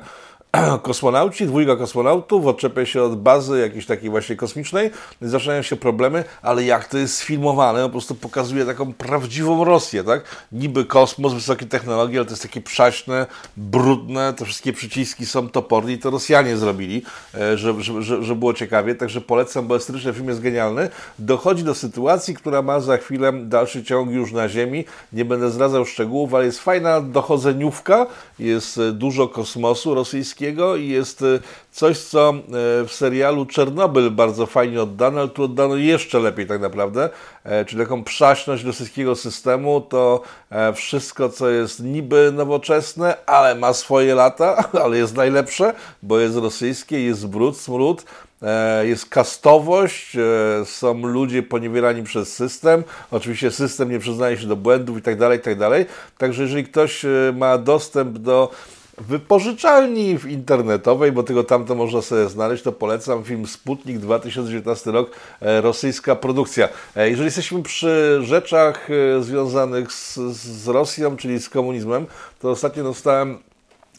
[0.82, 4.92] kosmonauci, dwójka kosmonautów odczepia się od bazy jakiejś takiej właśnie kosmicznej,
[5.22, 10.24] zaczynają się problemy, ale jak to jest sfilmowane, po prostu pokazuje taką prawdziwą Rosję, tak?
[10.52, 13.26] Niby kosmos, wysokie technologie, ale to jest takie przaśne,
[13.58, 17.04] brudne, te wszystkie przyciski są toporne i to Rosjanie zrobili,
[17.36, 20.90] e, że, że, że, było ciekawie, także polecam, bo estetyczny film jest genialny.
[21.20, 25.86] Dochodzi do sytuacji, która ma za chwilę dalszy ciąg już na Ziemi, nie będę zdradzał
[25.86, 28.08] szczegółów, ale jest fajna dochodzeniówka,
[28.40, 31.40] jest dużo kosmosu rosyjskiego, i jest y,
[31.72, 36.62] coś, co y, w serialu Czernobyl bardzo fajnie oddano, ale tu oddano jeszcze lepiej tak
[36.62, 37.10] naprawdę,
[37.44, 43.74] e, czyli taką przaśność rosyjskiego systemu, to e, wszystko, co jest niby nowoczesne, ale ma
[43.74, 48.06] swoje lata, ale jest najlepsze, bo jest rosyjskie, jest brud, smród,
[48.42, 50.18] e, jest kastowość,
[50.66, 52.84] są ludzie poniewierani przez system.
[53.12, 55.86] Oczywiście system nie przyznaje się do błędów i tak dalej, tak dalej.
[56.18, 58.52] Także jeżeli ktoś ma dostęp do
[58.98, 65.62] wypożyczalni internetowej, bo tego tamto można sobie znaleźć, to polecam film Sputnik 2019 rok, e,
[65.62, 66.70] rosyjska produkcja.
[66.96, 72.06] E, jeżeli jesteśmy przy rzeczach e, związanych z, z Rosją, czyli z komunizmem,
[72.40, 73.38] to ostatnio dostałem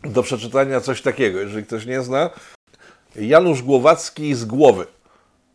[0.05, 2.31] do przeczytania coś takiego, jeżeli ktoś nie zna.
[3.17, 4.87] Janusz Głowacki z głowy.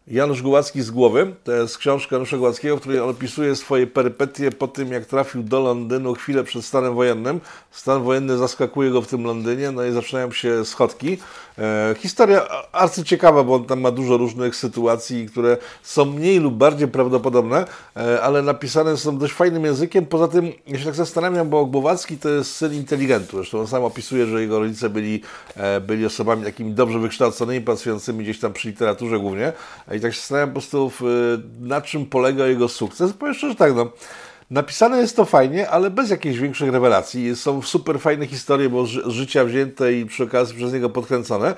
[0.08, 4.52] Janusz Głowacki z głowy, to jest książka Janusza Głowackiego, w której on opisuje swoje perypetie
[4.52, 7.39] po tym, jak trafił do Londynu chwilę przed stanem wojennym.
[7.72, 11.18] Stan wojenny zaskakuje go w tym Londynie, no i zaczynają się schodki.
[11.58, 16.88] E, historia arcyciekawa, bo on tam ma dużo różnych sytuacji, które są mniej lub bardziej
[16.88, 17.66] prawdopodobne,
[17.98, 20.06] e, ale napisane są dość fajnym językiem.
[20.06, 23.38] Poza tym, ja się tak zastanawiam, bo Głowacki to jest syn inteligentu.
[23.38, 25.22] Zresztą on sam opisuje, że jego rodzice byli,
[25.56, 29.54] e, byli osobami takimi dobrze wykształconymi, pracującymi gdzieś tam przy literaturze głównie.
[29.95, 30.91] I tak się zastanawiam po prostu,
[31.60, 33.13] na czym polega jego sukces.
[33.13, 33.91] Powiem szczerze tak, no
[34.53, 37.36] Napisane jest to fajnie, ale bez jakichś większych rewelacji.
[37.36, 41.56] Są super fajne historie, bo z życia wzięte i przy okazji przez niego podkręcone.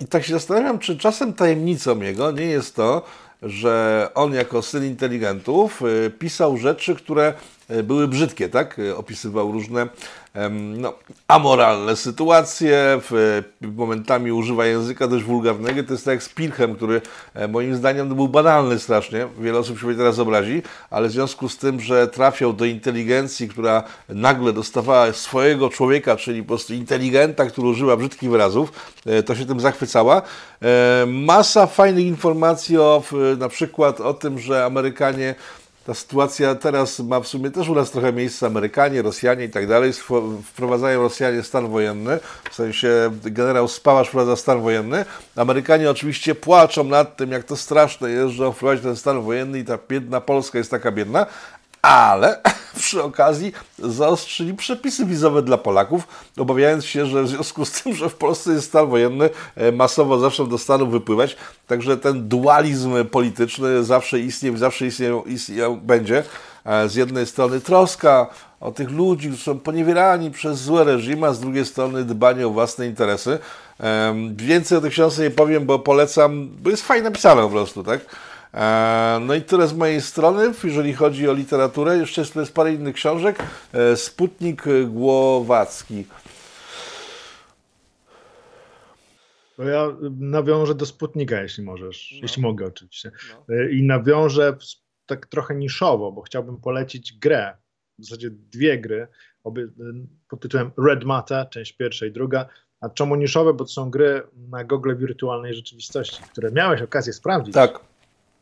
[0.00, 3.02] I tak się zastanawiam, czy czasem tajemnicą jego nie jest to,
[3.42, 7.34] że on jako syn inteligentów y, pisał rzeczy, które
[7.70, 8.78] y, były brzydkie, tak?
[8.78, 9.88] Y, opisywał różne
[10.50, 10.94] no,
[11.28, 13.00] amoralne sytuacje,
[13.60, 15.82] momentami używa języka dość wulgarnego.
[15.84, 17.00] To jest tak jak z Pilchem, który
[17.34, 19.26] e, moim zdaniem był banalny strasznie.
[19.40, 23.82] Wiele osób się teraz obrazi, ale w związku z tym, że trafiał do inteligencji, która
[24.08, 28.72] nagle dostawała swojego człowieka, czyli po prostu inteligenta, który używa brzydkich wyrazów,
[29.06, 30.22] e, to się tym zachwycała.
[30.62, 33.02] E, masa fajnych informacji o,
[33.38, 35.34] na przykład o tym, że Amerykanie
[35.86, 38.46] ta sytuacja teraz ma w sumie też u nas trochę miejsce.
[38.46, 39.92] Amerykanie, Rosjanie i tak dalej.
[40.44, 42.18] Wprowadzają Rosjanie stan wojenny.
[42.50, 45.04] W sensie generał Spałasz wprowadza stan wojenny.
[45.36, 49.64] Amerykanie oczywiście płaczą nad tym, jak to straszne jest, że wprowadzić ten stan wojenny i
[49.64, 51.26] ta biedna Polska jest taka biedna
[51.84, 52.40] ale
[52.80, 58.08] przy okazji zaostrzyli przepisy wizowe dla Polaków, obawiając się, że w związku z tym, że
[58.08, 63.84] w Polsce jest stan wojenny, e, masowo zawsze do Stanów wypływać, także ten dualizm polityczny
[63.84, 66.22] zawsze istnieje, zawsze istnieją, istnieją będzie.
[66.64, 68.26] E, z jednej strony troska
[68.60, 72.50] o tych ludzi, którzy są poniewierani przez złe reżimy, a z drugiej strony dbanie o
[72.50, 73.38] własne interesy.
[74.36, 78.00] Więcej o tej książce nie powiem, bo polecam, bo jest fajnie napisane po prostu, tak?
[78.54, 81.98] E, no i tyle z mojej strony, jeżeli chodzi o literaturę.
[81.98, 83.42] Jeszcze jest, jest parę innych książek.
[83.72, 86.04] E, Sputnik Głowacki.
[89.58, 89.86] No ja
[90.18, 92.18] nawiążę do Sputnika, jeśli możesz, no.
[92.22, 93.10] jeśli mogę oczywiście.
[93.48, 93.54] No.
[93.54, 94.56] E, I nawiążę
[95.06, 97.56] tak trochę niszowo, bo chciałbym polecić grę,
[97.98, 99.08] w zasadzie dwie gry,
[99.44, 99.68] obie,
[100.28, 102.46] pod tytułem Red Matter, część pierwsza i druga.
[102.80, 103.54] A czemu niszowe?
[103.54, 107.54] Bo to są gry na gogle wirtualnej rzeczywistości, które miałeś okazję sprawdzić.
[107.54, 107.93] Tak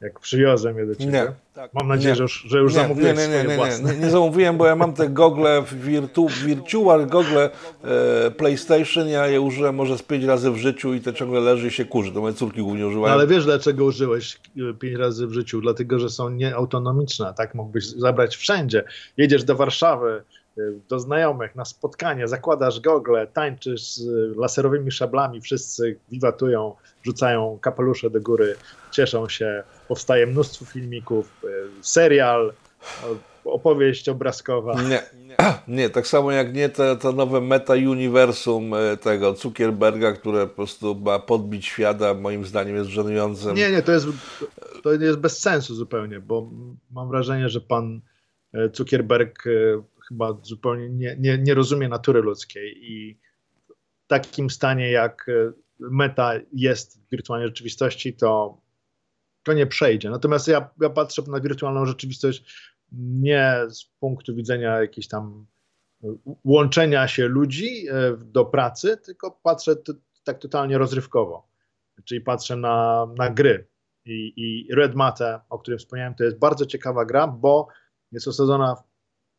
[0.02, 1.12] jak przywiozłem je do ciebie.
[1.12, 1.32] Nie.
[1.54, 1.74] Tak.
[1.74, 2.16] Mam nadzieję, nie.
[2.16, 4.66] że już, że już nie, zamówiłeś nie, nie, nie, nie, nie, nie, nie zamówiłem, bo
[4.66, 7.50] ja mam te gogle virtu, Virtual, gogle
[7.84, 11.66] e, PlayStation, ja je użyłem może z pięć razy w życiu i to ciągle leży
[11.66, 12.12] i się kurzy.
[12.12, 13.06] To moje córki głównie używają.
[13.06, 15.60] No, ale wiesz dlaczego użyłeś e, pięć razy w życiu?
[15.60, 17.34] Dlatego, że są nieautonomiczne.
[17.36, 18.84] Tak mógłbyś zabrać wszędzie.
[19.16, 20.22] Jedziesz do Warszawy,
[20.58, 28.10] e, do znajomych na spotkanie, zakładasz gogle, tańczysz z laserowymi szablami, wszyscy wiwatują, rzucają kapelusze
[28.10, 28.56] do góry,
[28.90, 31.48] cieszą się, powstaje mnóstwo filmików, e,
[31.82, 32.52] serial,
[33.44, 34.82] opowieść obrazkowa.
[34.82, 35.02] Nie,
[35.68, 40.94] nie, tak samo jak nie te, to nowe meta-uniwersum e, tego Zuckerberga, które po prostu
[40.94, 43.56] ma podbić świata, moim zdaniem jest żenującym.
[43.56, 44.06] Nie, nie, to jest,
[44.82, 46.50] to jest bez sensu zupełnie, bo
[46.90, 48.00] mam wrażenie, że pan
[48.72, 49.44] Zuckerberg
[50.08, 53.18] chyba zupełnie nie, nie, nie rozumie natury ludzkiej i
[54.04, 55.26] w takim stanie jak
[55.90, 58.60] meta jest w wirtualnej rzeczywistości, to,
[59.42, 60.10] to nie przejdzie.
[60.10, 65.46] Natomiast ja, ja patrzę na wirtualną rzeczywistość nie z punktu widzenia jakiejś tam
[66.44, 69.76] łączenia się ludzi e, do pracy, tylko patrzę
[70.24, 71.48] tak totalnie rozrywkowo.
[72.04, 73.68] Czyli patrzę na, na gry.
[74.04, 77.68] I, I Red Matter, o którym wspomniałem, to jest bardzo ciekawa gra, bo
[78.12, 78.74] jest osadzona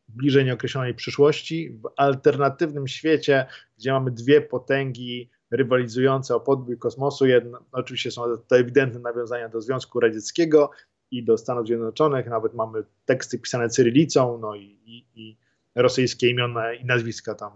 [0.08, 3.46] w bliżej nieokreślonej przyszłości, w alternatywnym świecie,
[3.78, 7.26] gdzie mamy dwie potęgi rywalizujące o podbój kosmosu.
[7.26, 10.70] Jedno, oczywiście są to ewidentne nawiązania do Związku Radzieckiego
[11.10, 12.26] i do Stanów Zjednoczonych.
[12.26, 15.36] Nawet mamy teksty pisane cyrylicą, no i, i, i
[15.74, 17.52] rosyjskie imiona i nazwiska tam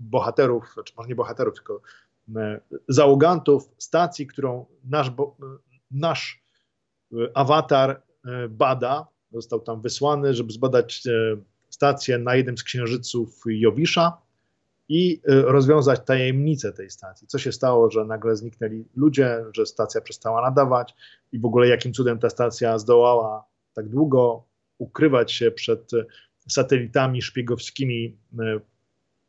[0.00, 1.80] bohaterów, czy może nie bohaterów, tylko
[2.36, 5.36] e, załogantów stacji, którą nasz, bo,
[5.90, 6.42] nasz
[7.12, 7.90] e, awatar
[8.24, 9.06] e, bada.
[9.32, 11.02] Został tam wysłany, żeby zbadać
[11.68, 14.18] stację na jednym z księżyców Jowisza
[14.90, 17.26] i y, rozwiązać tajemnicę tej stacji.
[17.26, 20.94] Co się stało, że nagle zniknęli ludzie, że stacja przestała nadawać
[21.32, 24.44] i w ogóle jakim cudem ta stacja zdołała tak długo
[24.78, 26.06] ukrywać się przed y,
[26.48, 28.60] satelitami szpiegowskimi y,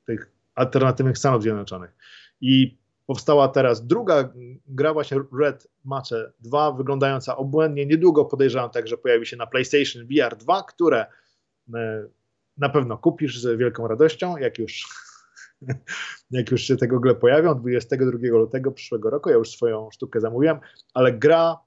[0.05, 1.95] tych alternatywnych Stanów Zjednoczonych.
[2.41, 4.33] I powstała teraz druga
[4.67, 7.85] gra, właśnie Red Matter 2, wyglądająca obłędnie.
[7.85, 11.05] Niedługo podejrzewam także pojawi się na PlayStation VR 2, które
[12.57, 14.85] na pewno kupisz z wielką radością, jak już
[16.31, 20.59] jak już się te gogle pojawią, 22 lutego przyszłego roku, ja już swoją sztukę zamówiłem,
[20.93, 21.59] ale gra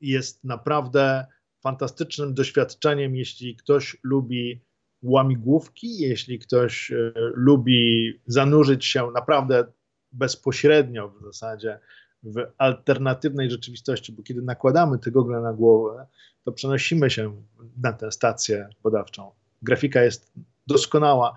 [0.00, 1.26] jest naprawdę
[1.62, 4.60] fantastycznym doświadczeniem, jeśli ktoś lubi
[5.02, 9.64] łamigłówki, jeśli ktoś y, lubi zanurzyć się naprawdę
[10.12, 11.78] bezpośrednio w zasadzie
[12.22, 16.06] w alternatywnej rzeczywistości, bo kiedy nakładamy te gogle na głowę,
[16.44, 17.42] to przenosimy się
[17.82, 19.30] na tę stację badawczą.
[19.62, 20.32] Grafika jest
[20.66, 21.34] doskonała,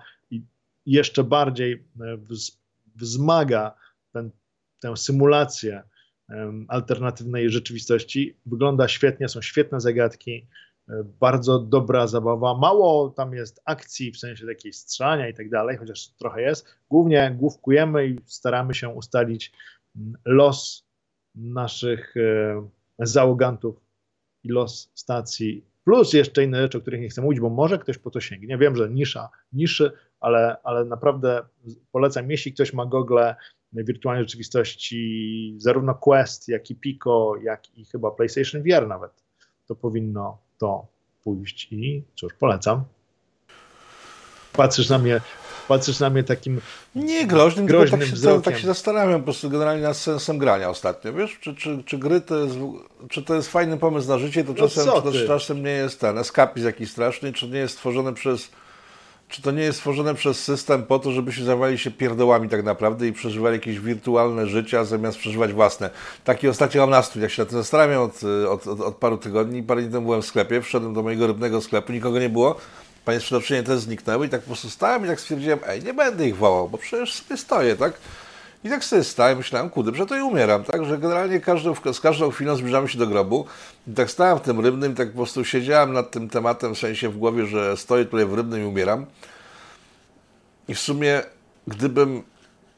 [0.86, 2.18] jeszcze bardziej e,
[2.96, 3.74] wzmaga
[4.12, 4.30] ten,
[4.80, 5.82] tę symulację
[6.68, 8.36] alternatywnej rzeczywistości.
[8.46, 10.46] Wygląda świetnie, są świetne zagadki.
[11.20, 12.54] bardzo dobra zabawa.
[12.58, 16.66] Mało tam jest akcji w sensie takiej strzelania i tak dalej, chociaż trochę jest.
[16.88, 19.52] Głównie główkujemy i staramy się ustalić
[20.24, 20.86] los
[21.34, 22.68] naszych e,
[22.98, 23.80] załogantów
[24.44, 27.98] i los stacji, plus jeszcze inne rzeczy, o których nie chcę mówić, bo może ktoś
[27.98, 28.58] po to sięgnie.
[28.58, 31.42] Wiem, że nisza, niszy, ale, ale naprawdę
[31.92, 33.36] polecam, jeśli ktoś ma gogle
[33.72, 39.12] wirtualnej rzeczywistości, zarówno Quest, jak i Pico, jak i chyba PlayStation VR nawet,
[39.66, 40.86] to powinno to
[41.24, 42.84] pójść i cóż, polecam.
[44.52, 45.20] Patrzysz na mnie,
[45.68, 46.60] patrzysz na mnie takim
[46.94, 50.70] nie groźnym, groźnym tylko tak się, tak się zastanawiam po prostu generalnie nad sensem grania
[50.70, 52.56] ostatnio, wiesz, czy, czy, czy gry to jest,
[53.10, 56.18] czy to jest fajny pomysł na życie, to no czasem, no czasem nie jest ten
[56.18, 58.50] eskapizm jakiś straszny, czy nie jest stworzone przez
[59.32, 63.06] czy to nie jest stworzone przez system po to, żebyśmy zajmowali się pierdołami tak naprawdę
[63.06, 65.90] i przeżywali jakieś wirtualne życia, zamiast przeżywać własne.
[66.24, 69.62] Taki ostatnio mam nastrój, jak się na tym zastanawiam od, od, od, od paru tygodni.
[69.62, 72.56] Parę dni temu byłem w sklepie, wszedłem do mojego rybnego sklepu, nikogo nie było.
[73.04, 76.28] Panie sprzedawczynie też zniknęły i tak po prostu stałem i tak stwierdziłem, ej, nie będę
[76.28, 77.92] ich wołał, bo przecież sobie stoję, tak?
[78.64, 80.84] I tak sobie stałem, myślałem, kudy, że to i umieram, tak?
[80.84, 83.46] Że generalnie każdą, z każdą chwilą zbliżamy się do grobu.
[83.88, 87.08] I tak stałem w tym rybnym, tak po prostu siedziałem nad tym tematem, w sensie
[87.08, 89.06] w głowie, że stoję tutaj w rybnym i umieram.
[90.68, 91.22] I w sumie,
[91.66, 92.22] gdybym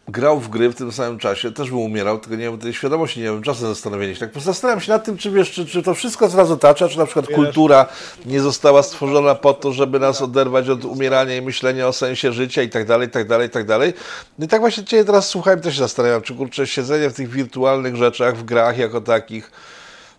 [0.09, 3.21] grał w gry w tym samym czasie, też bym umierał, tylko nie miałem tej świadomości,
[3.21, 4.21] nie miałem czasu zastanowienia się.
[4.21, 7.05] Tak zastanawiam się nad tym, czy wiesz, czy, czy to wszystko z otacza, czy na
[7.05, 7.37] przykład wiesz.
[7.37, 7.87] kultura
[8.27, 12.62] nie została stworzona po to, żeby nas oderwać od umierania i myślenia o sensie życia
[12.62, 13.93] i tak dalej, i tak dalej, i tak dalej.
[14.38, 17.31] No i tak właśnie Cię teraz słuchałem, też się zastanawiam, czy kurczę, siedzenie w tych
[17.31, 19.51] wirtualnych rzeczach, w grach jako takich,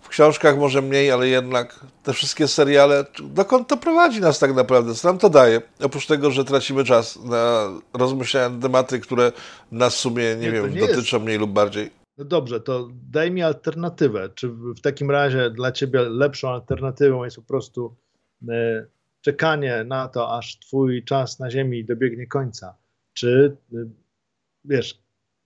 [0.05, 4.93] w książkach może mniej, ale jednak te wszystkie seriale, dokąd to prowadzi nas tak naprawdę,
[4.93, 5.61] co nam to daje?
[5.83, 9.31] Oprócz tego, że tracimy czas na rozmyślanie na tematy, które
[9.71, 11.25] nas w sumie, nie, nie wiem, nie dotyczą jest...
[11.25, 11.91] mniej lub bardziej.
[12.17, 14.29] No dobrze, to daj mi alternatywę.
[14.35, 17.95] Czy w takim razie dla ciebie lepszą alternatywą jest po prostu
[18.49, 18.85] e,
[19.21, 22.75] czekanie na to, aż twój czas na ziemi dobiegnie końca?
[23.13, 23.77] Czy e,
[24.65, 24.99] wiesz,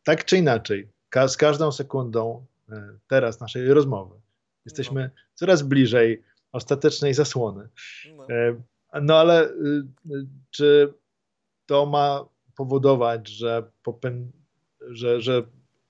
[0.04, 4.19] tak czy inaczej, ka z każdą sekundą e, teraz naszej rozmowy
[4.70, 5.22] Jesteśmy no.
[5.34, 7.70] coraz bliżej ostatecznej zasłony.
[8.18, 8.62] No, e,
[9.02, 9.54] no ale y,
[10.12, 10.94] y, czy
[11.66, 14.32] to ma powodować, że, popę-
[14.90, 15.44] że, że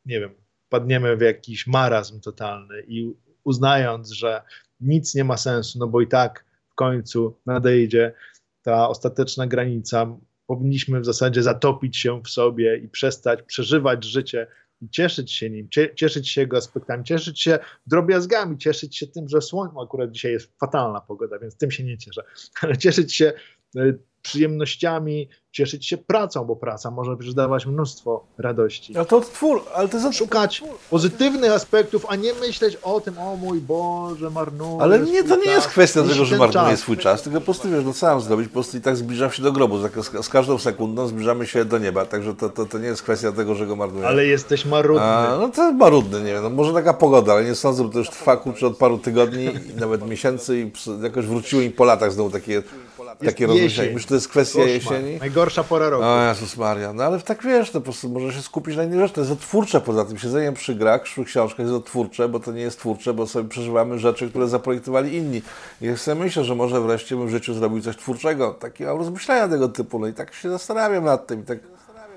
[0.06, 0.32] nie wiem,
[0.70, 3.14] padniemy w jakiś marazm totalny i
[3.44, 4.42] uznając, że
[4.80, 8.14] nic nie ma sensu, no bo i tak w końcu nadejdzie
[8.62, 14.48] ta ostateczna granica, powinniśmy w zasadzie zatopić się w sobie i przestać przeżywać życie
[14.92, 19.76] cieszyć się nim, cieszyć się jego aspektami, cieszyć się drobiazgami, cieszyć się tym, że słońce,
[19.84, 22.24] akurat dzisiaj jest fatalna pogoda, więc tym się nie cieszę,
[22.62, 23.34] ale cieszyć się
[23.78, 28.94] e, przyjemnościami, cieszyć się pracą, bo praca może przecież dawać mnóstwo radości.
[28.94, 30.18] No to twór, ale to jest...
[30.18, 35.36] Szukać pozytywnych aspektów, a nie myśleć o tym, o mój Boże, marnuję Ale nie, to
[35.36, 38.22] nie jest kwestia tego, że marnuję swój czas, tylko po prostu wiesz, no co mam
[38.22, 41.66] zrobić, po prostu i tak zbliżam się do grobu, z, z każdą sekundą zbliżamy się
[41.66, 44.08] do nieba, także to, to, to nie jest kwestia tego, że go marnuję.
[44.08, 45.04] Ale jesteś marudny.
[45.04, 48.00] A, no to marudny, nie wiem, no może taka pogoda, ale nie sądzę, bo to
[48.00, 50.72] już trwa kurczę od paru tygodni, nawet miesięcy i
[51.04, 52.64] jakoś wróciły mi po latach znowu takie
[53.16, 53.94] takie rozmyślenie.
[53.94, 54.76] Myślę, że to jest kwestia Koszmar.
[54.76, 55.18] jesieni.
[55.20, 56.04] Najgorsza pora roku.
[56.04, 56.94] O Jezus Maria.
[56.94, 59.16] No ale tak wiesz, to po prostu może się skupić na innych rzeczach.
[59.16, 60.18] To jest odtwórcze poza tym.
[60.18, 64.00] Siedzenie przy grach, przy książkach jest odtwórcze, bo to nie jest twórcze, bo sobie przeżywamy
[64.00, 65.42] rzeczy, które zaprojektowali inni.
[65.82, 68.54] I ja sobie myślę, że może wreszcie bym w życiu zrobił coś twórczego.
[68.54, 70.00] Takie mam rozmyślenia tego typu.
[70.00, 71.42] No i tak się zastanawiam nad tym.
[71.42, 71.60] I tak...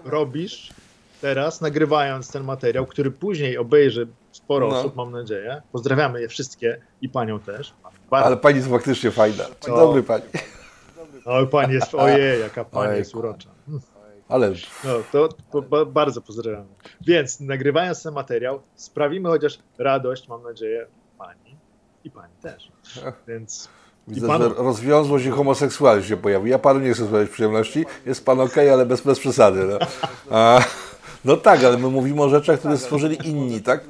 [0.05, 0.73] Robisz
[1.21, 4.79] teraz, nagrywając ten materiał, który później obejrzy sporo no.
[4.79, 5.63] osób, mam nadzieję.
[5.73, 7.75] Pozdrawiamy je wszystkie i panią też.
[8.11, 8.27] Bardzo.
[8.27, 9.45] Ale pani jest faktycznie fajna.
[9.67, 10.25] Dzień dobry pani.
[11.25, 13.51] Oj, pani jest, ojej, jaka pani jest urocza.
[14.29, 14.53] Ale...
[14.85, 15.29] No, to,
[15.87, 16.67] bardzo pozdrawiam.
[17.01, 20.87] Więc nagrywając ten materiał, sprawimy chociaż radość, mam nadzieję,
[21.19, 21.57] pani
[22.05, 22.73] i pani też.
[23.29, 23.69] Więc
[24.09, 26.47] Widzę, że rozwiązłość i homoseksualizm się pojawił.
[26.47, 29.65] Ja panu nie chcę sprawiać przyjemności, jest pan okej, okay, ale bez, bez przesady.
[29.65, 29.79] No.
[30.31, 30.65] A,
[31.25, 33.85] no tak, ale my mówimy o rzeczach, które stworzyli inni, tak?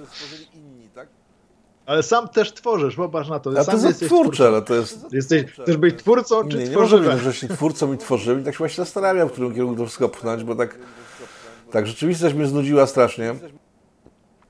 [1.93, 3.51] Ale sam też tworzysz, popatrz na to.
[3.61, 5.13] A to jest twórcze, ale to jest...
[5.13, 7.17] Jesteś, chcesz być twórcą czy nie, nie tworzywem?
[7.17, 10.09] Nie, że się twórcą i tworzymy tak się właśnie zastanawiam, w którym kierunku to wszystko
[10.09, 10.79] pchnąć, bo tak,
[11.71, 13.35] tak rzeczywistość mnie znudziła strasznie.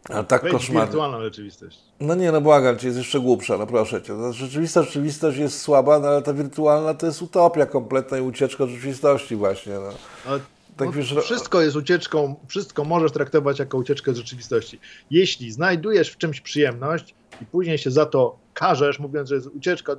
[0.08, 0.86] A tak Wejdź koszmarnie.
[0.86, 1.78] wirtualną rzeczywistość.
[2.00, 4.12] No nie, no błagam cię, jest jeszcze głupsza, no proszę cię.
[4.12, 8.64] No, rzeczywista rzeczywistość jest słaba, no ale ta wirtualna to jest utopia kompletna i ucieczka
[8.64, 9.72] od rzeczywistości właśnie.
[9.72, 9.90] No.
[10.26, 10.40] Ale
[10.76, 14.80] tak no, wiesz, wszystko jest ucieczką, wszystko możesz traktować jako ucieczkę z rzeczywistości.
[15.10, 19.96] Jeśli znajdujesz w czymś przyjemność i później się za to karzesz, mówiąc, że jest ucieczka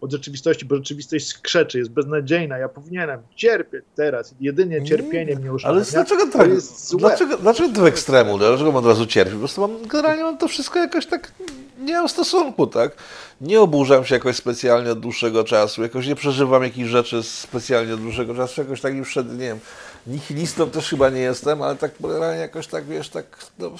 [0.00, 5.84] od rzeczywistości, bo rzeczywistość skrzeczy, jest beznadziejna, ja powinienem cierpieć teraz, jedynie cierpienie mnie uszanownia.
[5.94, 6.50] Ale dlaczego tak?
[6.98, 8.38] Dlaczego, dlaczego w ekstremu?
[8.38, 9.34] Dlaczego mam od razu cierpieć?
[9.34, 11.32] Po prostu mam, generalnie mam to wszystko jakoś tak
[11.78, 12.96] nie mam stosunku, tak?
[13.40, 18.00] Nie oburzam się jakoś specjalnie od dłuższego czasu, jakoś nie przeżywam jakichś rzeczy specjalnie od
[18.00, 19.58] dłuższego czasu, jakoś tak już przed, nie wiem,
[20.06, 23.26] nihilistą też chyba nie jestem, ale tak generalnie jakoś tak, wiesz, tak,
[23.58, 23.70] no,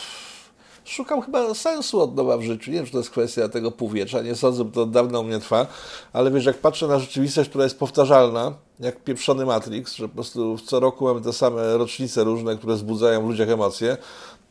[0.87, 2.70] szukam chyba sensu od nowa w życiu.
[2.70, 5.24] Nie wiem, czy to jest kwestia tego półwiecza, nie sądzę, bo to od dawna u
[5.24, 5.66] mnie trwa,
[6.12, 10.59] ale wiesz, jak patrzę na rzeczywistość, która jest powtarzalna, jak pieprzony Matrix, że po prostu
[10.59, 13.97] co roku mamy te same rocznice różne, które wzbudzają w ludziach emocje,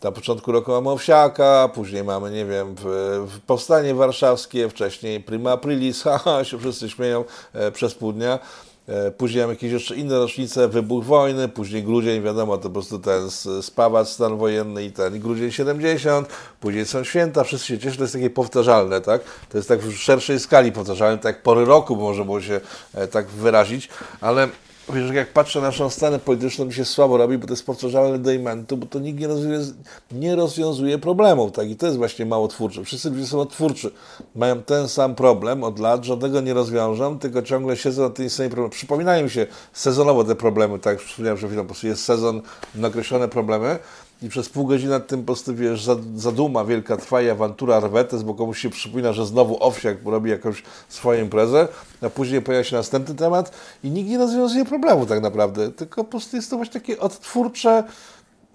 [0.03, 2.83] na początku roku mamy Owsiaka, później mamy, nie wiem, w,
[3.29, 7.23] w Powstanie Warszawskie, wcześniej Prima Aprilis, haha, się wszyscy śmieją
[7.53, 8.39] e, przez pół dnia.
[8.87, 12.99] E, później mamy jakieś jeszcze inne rocznice, wybuch wojny, później grudzień, wiadomo, to po prostu
[12.99, 13.29] ten
[13.61, 16.27] spawać stan wojenny i ten, grudzień 70,
[16.59, 19.21] później są święta, wszyscy się cieszą, to jest takie powtarzalne, tak?
[19.49, 22.61] To jest tak w szerszej skali powtarzalne, tak jak pory roku może było się
[22.93, 23.89] e, tak wyrazić,
[24.21, 24.47] ale
[24.93, 28.19] Wiesz, jak patrzę na naszą scenę polityczną, mi się słabo robi, bo to jest powtarzalne
[28.19, 29.77] do imentu, bo to nikt nie rozwiązuje,
[30.11, 31.69] nie rozwiązuje problemów, tak?
[31.69, 32.83] I to jest właśnie mało twórcze.
[32.83, 33.91] Wszyscy ludzie są twórczy.
[34.35, 38.51] Mają ten sam problem od lat, żadnego nie rozwiążą, tylko ciągle siedzą na tym samym
[38.51, 38.71] problemie.
[38.71, 41.01] Przypominają mi się sezonowo te problemy, tak?
[41.01, 42.41] Wspomniałem przed chwilą, po prostu jest sezon
[42.75, 43.79] na określone problemy,
[44.21, 48.23] i przez pół godziny nad tym po prostu, wiesz, zaduma wielka trwa i awantura rwetes,
[48.23, 51.67] bo komuś się przypomina, że znowu owsiak robi jakąś swoją imprezę,
[52.01, 53.51] a później pojawia się następny temat
[53.83, 57.83] i nikt nie rozwiązuje problemu tak naprawdę, tylko po prostu jest to właśnie takie odtwórcze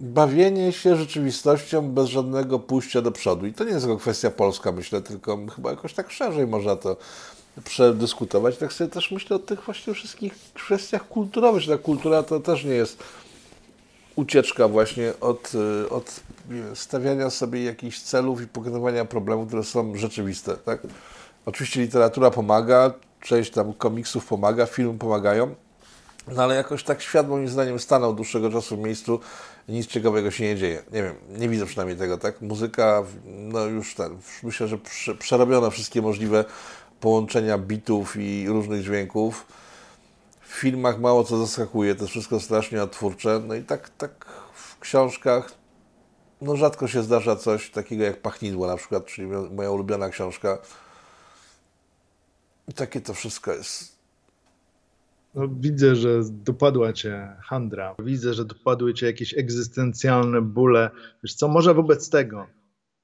[0.00, 3.46] bawienie się rzeczywistością bez żadnego pójścia do przodu.
[3.46, 6.96] I to nie jest tylko kwestia polska, myślę, tylko chyba jakoś tak szerzej można to
[7.64, 8.56] przedyskutować.
[8.56, 12.64] Tak sobie też myślę o tych właśnie wszystkich kwestiach kulturowych, że ta kultura to też
[12.64, 13.02] nie jest
[14.16, 15.52] ucieczka właśnie od,
[15.84, 16.20] y, od
[16.74, 20.56] stawiania sobie jakichś celów i pokonywania problemów, które są rzeczywiste.
[20.56, 20.80] Tak?
[21.46, 25.54] Oczywiście literatura pomaga, część tam komiksów pomaga, filmy pomagają,
[26.28, 29.20] no ale jakoś tak świat moim zdaniem stanął dłuższego czasu w miejscu
[29.68, 30.82] nic ciekawego się nie dzieje.
[30.92, 32.40] Nie wiem, nie widzę przynajmniej tego, tak?
[32.40, 34.78] Muzyka, no już ten, myślę, że
[35.18, 36.44] przerobiono wszystkie możliwe
[37.00, 39.46] połączenia bitów i różnych dźwięków
[40.50, 43.42] w filmach mało co zaskakuje, to jest wszystko strasznie odtwórcze.
[43.46, 44.24] No i tak, tak
[44.54, 45.52] w książkach
[46.42, 50.58] no rzadko się zdarza coś takiego jak Pachnidło na przykład, czyli moja ulubiona książka.
[52.68, 53.98] I takie to wszystko jest.
[55.34, 57.94] No, widzę, że dopadła cię handra.
[57.98, 60.90] Widzę, że dopadły cię jakieś egzystencjalne bóle.
[61.22, 62.46] Wiesz co, może wobec tego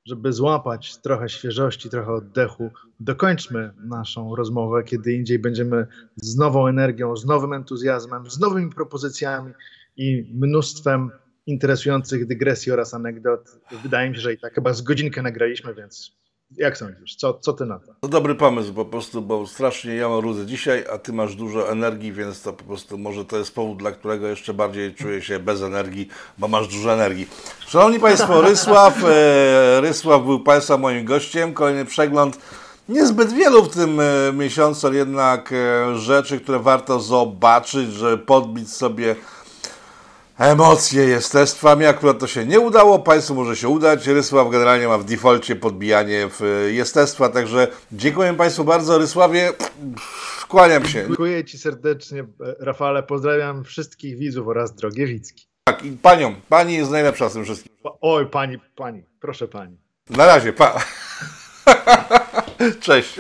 [0.07, 4.85] żeby złapać trochę świeżości, trochę oddechu, dokończmy naszą rozmowę.
[4.85, 5.87] Kiedy indziej będziemy
[6.17, 9.53] z nową energią, z nowym entuzjazmem, z nowymi propozycjami
[9.97, 11.11] i mnóstwem
[11.47, 13.61] interesujących dygresji oraz anegdot.
[13.83, 16.17] Wydaje mi się, że i tak chyba z godzinkę nagraliśmy, więc
[16.51, 17.17] jak sądzisz?
[17.17, 17.95] Co, co ty na to?
[18.01, 21.71] To dobry pomysł po prostu, bo strasznie ja mam rudy dzisiaj, a ty masz dużo
[21.71, 25.39] energii, więc to po prostu może to jest powód, dla którego jeszcze bardziej czuję się
[25.39, 27.29] bez energii, bo masz dużo energii.
[27.67, 31.55] Szanowni Państwo, Rysław, e, Rysław był Państwa moim gościem.
[31.55, 32.39] Kolejny przegląd.
[32.89, 39.17] Niezbyt wielu w tym e, miesiącu, jednak e, rzeczy, które warto zobaczyć, żeby podbić sobie
[40.39, 41.77] emocje jestestwa.
[41.77, 44.07] Mi akurat to się nie udało, Państwu może się udać.
[44.07, 48.99] Rysław generalnie ma w defaulcie podbijanie w jestestwa, także dziękuję Państwu bardzo.
[48.99, 49.53] Rysławie,
[50.49, 51.05] kłaniam się.
[51.07, 52.25] Dziękuję Ci serdecznie,
[52.61, 53.03] Rafale.
[53.03, 55.47] Pozdrawiam wszystkich widzów oraz drogie Wicki.
[55.65, 56.35] Tak, i panią.
[56.49, 57.73] Pani jest najlepsza z tym wszystkim.
[58.01, 59.77] Oj, pani, pani, proszę pani.
[60.11, 60.85] Na razie, pa.
[62.81, 63.17] Cześć.